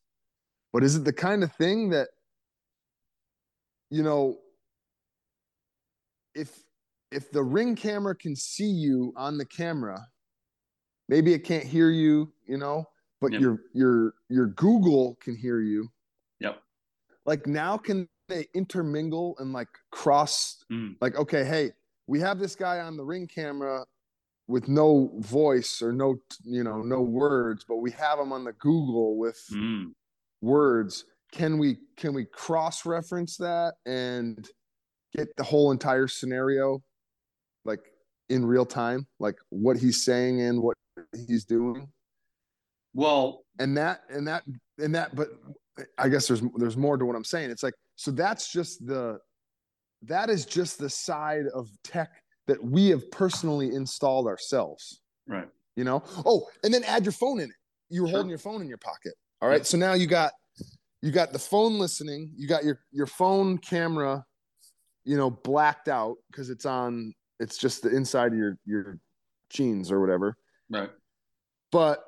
[0.73, 2.09] but is it the kind of thing that,
[3.89, 4.37] you know,
[6.35, 6.63] if
[7.11, 9.99] if the ring camera can see you on the camera,
[11.09, 12.85] maybe it can't hear you, you know,
[13.19, 13.41] but Yep.
[13.41, 15.89] your your your Google can hear you.
[16.39, 16.61] Yep.
[17.25, 20.95] Like now can they intermingle and like cross Mm.
[21.01, 21.71] like okay, hey,
[22.07, 23.85] we have this guy on the ring camera
[24.47, 28.53] with no voice or no you know no words, but we have him on the
[28.53, 29.91] Google with Mm.
[30.41, 31.05] words.
[31.31, 34.49] Can we can we cross reference that and
[35.13, 36.81] get the whole entire scenario
[37.65, 37.81] like
[38.29, 40.77] in real time, like what he's saying and what
[41.27, 41.91] he's doing?
[42.93, 44.43] Well, and that and that
[44.77, 45.29] and that but
[45.97, 49.19] i guess there's there's more to what i'm saying it's like so that's just the
[50.01, 52.09] that is just the side of tech
[52.47, 55.01] that we have personally installed ourselves.
[55.27, 55.47] Right.
[55.75, 56.01] you know?
[56.25, 57.55] Oh and then add your phone in it.
[57.89, 58.15] You're Sure.
[58.17, 59.13] holding your phone in your pocket.
[59.39, 59.63] All right?
[59.67, 60.31] So now you got
[61.03, 62.31] you got the phone listening.
[62.35, 64.25] You got your your phone camera
[65.03, 68.97] you know blacked out because it's on it's just the inside of your your
[69.51, 70.35] jeans or whatever.
[70.71, 70.89] Right.
[71.71, 72.03] but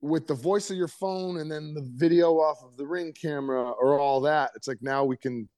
[0.00, 3.70] with the voice of your phone and then the video off of the ring camera
[3.70, 5.48] or all that it's like now we can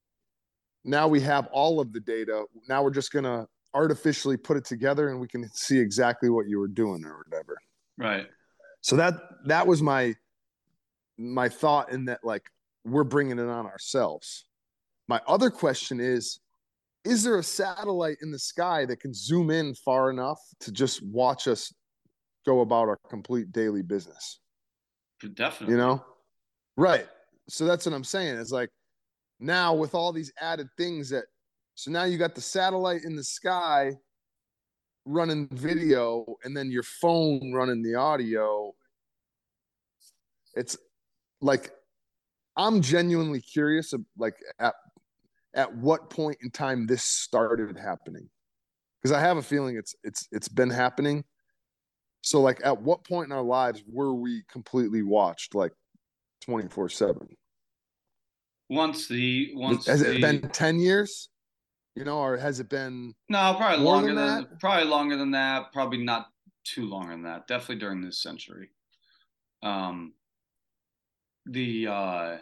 [0.83, 2.45] now we have all of the data.
[2.67, 6.47] Now we're just going to artificially put it together and we can see exactly what
[6.47, 7.57] you were doing or whatever.
[7.97, 8.27] Right.
[8.81, 9.15] so that
[9.45, 10.15] that was my
[11.17, 12.43] my thought in that like
[12.85, 14.45] we're bringing it on ourselves.
[15.07, 16.39] My other question is
[17.05, 21.03] is there a satellite in the sky that can zoom in far enough to just
[21.05, 21.73] watch us
[22.45, 24.39] go about our complete daily business.
[25.33, 25.75] Definitely.
[25.75, 26.03] you know?
[26.77, 27.07] Right.
[27.49, 28.37] So that's what i'm saying.
[28.37, 28.69] It's like
[29.39, 31.25] now with all these added things that
[31.75, 33.93] so now you got the satellite in the sky
[35.05, 38.73] running video and then your phone running the audio.
[40.55, 40.77] It's
[41.41, 41.71] like
[42.57, 44.75] i'm genuinely curious of like at
[45.55, 48.29] at what point in time this started happening.
[49.01, 51.23] Because i have a feeling it's it's it's been happening
[52.21, 55.71] so like at what point in our lives were we completely watched like
[56.41, 57.27] 24 7
[58.69, 61.29] Once the once has the, it been 10 years
[61.95, 65.71] you know or has it been no, probably longer than than, probably longer than that.
[65.73, 66.27] Probably not
[66.63, 67.47] too long than that.
[67.47, 68.69] Definitely during this century.
[69.61, 70.13] Um.
[71.45, 72.37] The uh,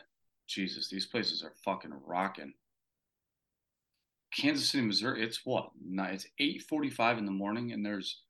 [0.48, 2.54] Jesus, these places are fucking rocking.
[4.36, 5.24] Kansas City, Missouri.
[5.24, 5.72] It's what?
[5.82, 8.24] It's eight forty-five in the morning, and there's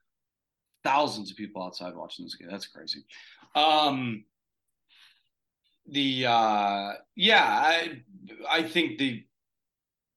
[0.87, 2.47] thousands of people outside watching this game.
[2.49, 3.03] That's crazy.
[3.55, 4.23] Um,
[5.89, 8.03] the uh, yeah, I
[8.49, 9.25] I think the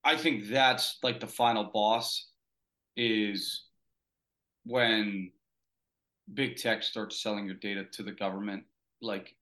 [0.04, 2.28] I think that's like the final boss
[2.96, 3.64] is
[4.64, 5.32] when
[6.34, 8.62] big tech starts selling your data to the government,
[9.02, 9.34] like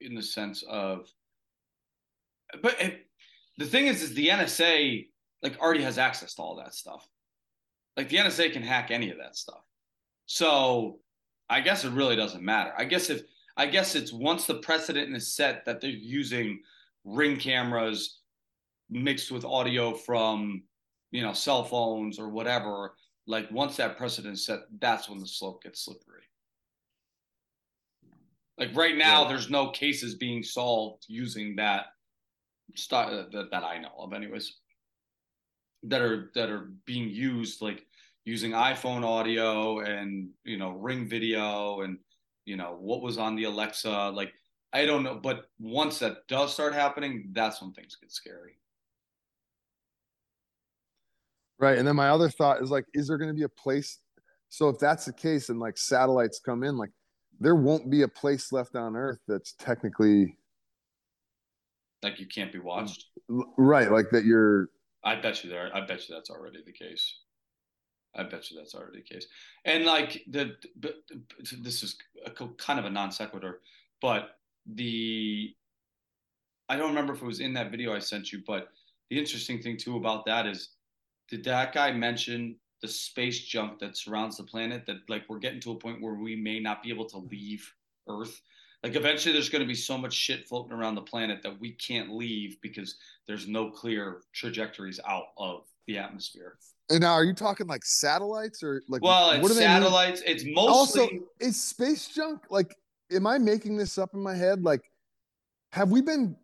[0.00, 1.08] in the sense of.
[2.62, 3.06] But it,
[3.56, 5.08] the thing is, is the NSA
[5.42, 7.08] like already has access to all that stuff.
[7.96, 9.62] Like the NSA can hack any of that stuff.
[10.26, 11.00] So
[11.48, 12.72] I guess it really doesn't matter.
[12.76, 13.22] I guess if
[13.56, 16.60] I guess it's once the precedent is set that they're using
[17.04, 18.20] ring cameras
[18.90, 20.62] mixed with audio from
[21.10, 22.94] you know cell phones or whatever.
[23.26, 26.24] Like once that precedent is set, that's when the slope gets slippery.
[28.58, 29.28] Like right now, Yeah.
[29.28, 31.86] there's no cases being solved using that
[32.76, 34.58] stuff that, that I know of, anyways.
[35.84, 37.86] That are that are being used like
[38.24, 41.98] using iPhone audio and you know ring video and
[42.44, 44.32] you know what was on the Alexa like
[44.72, 48.58] I don't know but once that does start happening that's when things get scary.
[51.58, 53.98] Right and then my other thought is like is there going to be a place
[54.48, 56.90] so if that's the case and like satellites come in like
[57.40, 60.36] there won't be a place left on earth that's technically
[62.02, 63.06] like you can't be watched?
[63.28, 64.68] Right like that you're
[65.02, 67.18] I bet you there I bet you that's already the case
[68.16, 69.26] I bet you that's already the case
[69.64, 70.96] and like the but
[71.62, 71.96] this is
[72.26, 73.60] a kind of a non sequitur
[74.00, 75.54] but the
[76.68, 78.68] I don't remember if it was in that video I sent you but
[79.10, 80.70] the interesting thing too about that is
[81.28, 85.60] did that guy mention the space junk that surrounds the planet that like we're getting
[85.60, 87.72] to a point where we may not be able to leave
[88.08, 88.42] Earth.
[88.82, 91.72] Like eventually there's going to be so much shit floating around the planet that we
[91.72, 92.96] can't leave because
[93.26, 96.58] there's no clear trajectories out of the atmosphere.
[96.90, 99.02] And now, are you talking like satellites or like?
[99.02, 100.22] Well, it's what they satellites.
[100.26, 101.08] It's mostly Also,
[101.40, 102.74] is space junk like?
[103.12, 104.62] Am I making this up in my head?
[104.62, 104.82] Like,
[105.72, 106.36] have we been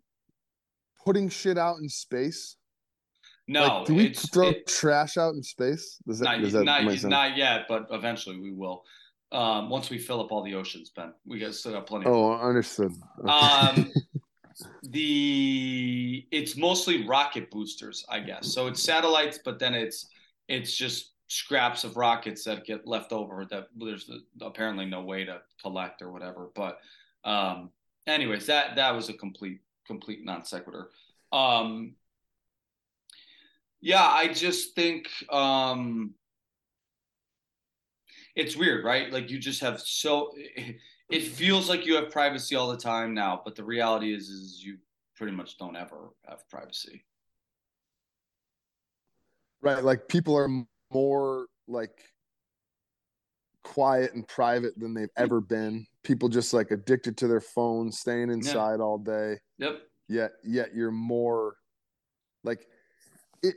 [1.05, 2.57] putting shit out in space?
[3.51, 3.67] no.
[3.67, 5.99] like, do we it's, throw it- trash out in space?
[6.07, 7.11] Does that, not, does that not, make sense?
[7.11, 8.85] not yet, but eventually we will.
[9.33, 12.07] Um, once we fill up all the oceans, Ben, we got still got plenty.
[12.07, 12.93] of oh, understood.
[13.21, 13.29] Okay.
[13.29, 13.93] Um,
[14.83, 18.53] the it's mostly rocket boosters, I guess.
[18.53, 20.07] So it's satellites, but then it's
[20.51, 25.41] it's just scraps of rockets that get left over that there's apparently no way to
[25.63, 26.51] collect or whatever.
[26.57, 26.81] But
[27.25, 27.71] um,
[28.07, 30.91] anyways, that that was a complete complete non sequitur.
[31.33, 31.95] Um,
[33.81, 36.15] yeah, I just think um,
[38.35, 39.13] it's weird, right?
[39.13, 40.33] Like you just have so
[41.11, 44.65] it feels like you have privacy all the time now, but the reality is is
[44.65, 44.79] you
[45.15, 47.05] pretty much don't ever have privacy.
[49.63, 50.49] Right, like people are
[50.93, 52.03] more like
[53.63, 55.23] quiet and private than they've hmm.
[55.23, 55.87] ever been.
[56.03, 59.39] People just like addicted to their phones, staying inside all day.
[59.59, 59.83] Yep.
[60.09, 61.55] yet yet you're more
[62.43, 62.67] like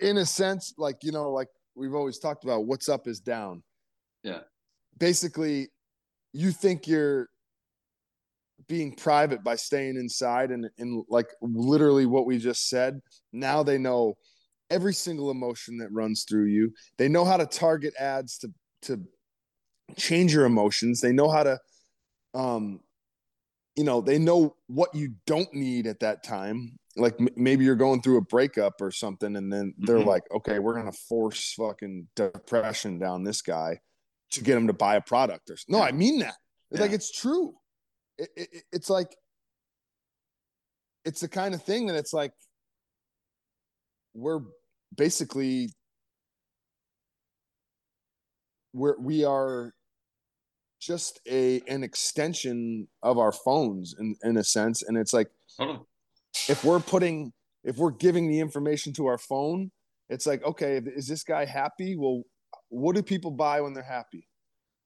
[0.01, 3.64] in a sense like you know like we've always talked about what's up is down
[4.24, 4.41] Yeah.
[4.97, 5.70] basically
[6.34, 7.30] you think you're
[8.68, 13.01] being private by staying inside and and like literally what we just said
[13.32, 14.16] now they know
[14.70, 16.74] every single emotion that runs through you.
[16.97, 18.51] They know how to target ads to
[18.84, 19.01] to
[19.95, 21.01] change your emotions.
[21.01, 21.59] They know how to
[22.34, 22.80] um
[23.76, 26.78] you know they know what you don't need at that time.
[26.95, 30.05] Like m- maybe you're going through a breakup or something and then they're Mhm.
[30.05, 33.80] like okay we're gonna force fucking depression down this guy
[34.32, 35.86] to get him to buy a product or no Yeah.
[35.86, 36.36] i mean that.
[36.72, 37.55] It's like it's true.
[38.18, 39.16] It, it- it's like
[41.05, 42.32] it's the kind of thing that it's like
[44.14, 44.41] we're
[44.95, 45.70] basically
[48.74, 49.74] we're we are
[50.82, 55.80] just a an extension of our phones in in a sense and it's like Totally.
[56.49, 57.32] if we're putting
[57.64, 59.72] if we're giving the information to our phone
[60.09, 62.24] it's like okay is this guy happy well
[62.70, 64.28] what do people buy when they're happy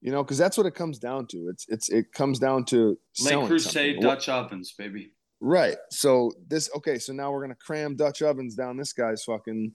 [0.01, 2.89] you know because that's what it comes down to it's it's it comes down to
[2.89, 3.95] Lake selling Crusade something.
[4.07, 5.11] What- Dutch ovens, baby.
[5.39, 5.77] Right.
[5.91, 9.73] So this okay so now we're gonna cram dutch ovens down this guy's fucking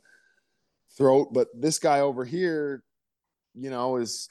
[0.96, 2.82] throat but this guy over here
[3.54, 4.28] you know is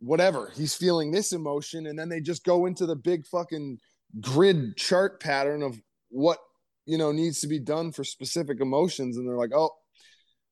[0.00, 0.52] whatever.
[0.54, 3.78] He's feeling this emotion and then they just go into the big fucking
[4.20, 5.80] grid chart pattern of
[6.10, 6.38] what
[6.86, 9.70] you know needs to be done for specific emotions and they're like oh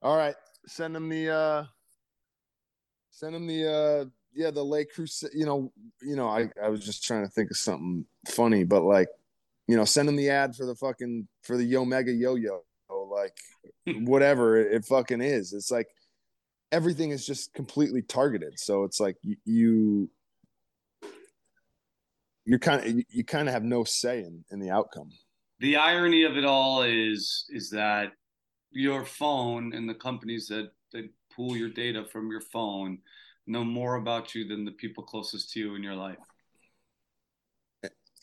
[0.03, 0.34] all right
[0.66, 1.64] send them the uh
[3.11, 5.72] send them the uh yeah the Le Creuset you know
[6.03, 9.09] you know i i was just trying to think of something funny but like
[9.67, 12.62] you know send them the ad for the fucking for the yo mega yo-yo
[13.17, 13.37] like
[14.01, 15.53] whatever it, fucking is.
[15.53, 15.89] It's like
[16.73, 18.59] everything is just completely targeted.
[18.59, 20.11] So it's like you, you
[22.45, 25.11] you're kind of you kind of have no say in, in the outcome.
[25.61, 28.12] The irony of it all is is that
[28.71, 32.99] your phone and the companies that that pool your data from your phone
[33.47, 36.17] know more about you than the people closest to you in your life.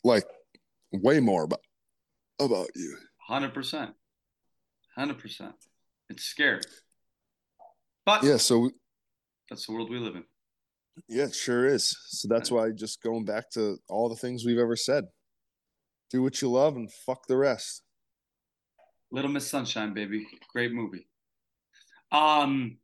[0.04, 0.24] like
[1.02, 1.60] way more about
[2.40, 3.90] about you Hundred percent.
[4.96, 5.54] Hundred percent.
[6.10, 6.60] It's scary.
[8.04, 8.70] But yeah so
[9.48, 10.24] that's the world we live in.
[11.08, 14.58] yeah it sure is so that's why just going back to all the things we've
[14.58, 15.04] ever said
[16.10, 17.82] do what you love and fuck the rest
[19.10, 20.26] Little Miss Sunshine, baby.
[20.52, 21.06] Great movie.
[22.10, 22.78] Um,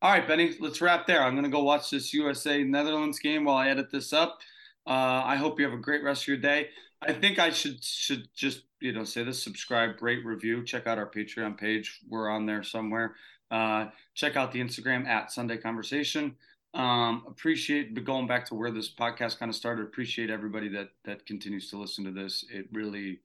[0.00, 1.22] all right, Benny, let's wrap there.
[1.22, 4.38] I'm gonna go watch this USA Netherlands game while I edit this up.
[4.86, 6.68] Uh, I hope you have a great rest of your day.
[7.06, 10.64] I think I should should just you know say this: subscribe, rate, review.
[10.64, 12.00] Check out our Patreon page.
[12.08, 13.14] We're on there somewhere.
[13.50, 16.34] Uh, check out the Instagram at Sunday Conversation.
[16.72, 19.82] Um, appreciate going back to where this podcast kind of started.
[19.84, 22.44] Appreciate everybody that that continues to listen to this.
[22.50, 23.20] It really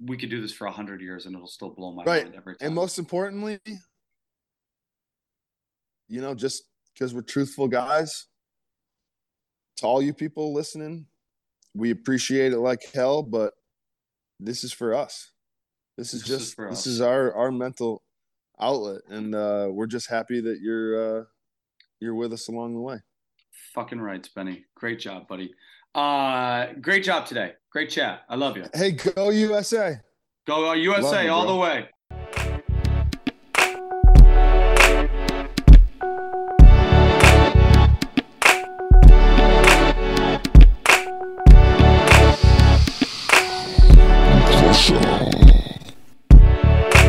[0.00, 2.24] we could do this for a hundred years and it'll still blow my Right.
[2.24, 2.66] mind every time.
[2.66, 3.58] and most importantly
[6.08, 8.26] you know just because we're truthful guys
[9.76, 11.04] to all you people listening
[11.74, 13.54] we appreciate it like hell but
[14.40, 15.32] this is for us
[15.96, 18.02] this is This just for this is our our mental
[18.60, 21.24] outlet and uh we're just happy that you're uh
[22.00, 23.00] you're with us along the way
[23.74, 24.64] Fucking right, Benny.
[24.76, 25.52] Great job, buddy.
[25.96, 27.54] Uh, great job today.
[27.70, 28.22] Great chat.
[28.28, 28.66] I love you.
[28.72, 30.00] hey go usa
[30.46, 31.88] Go USA you, all the way.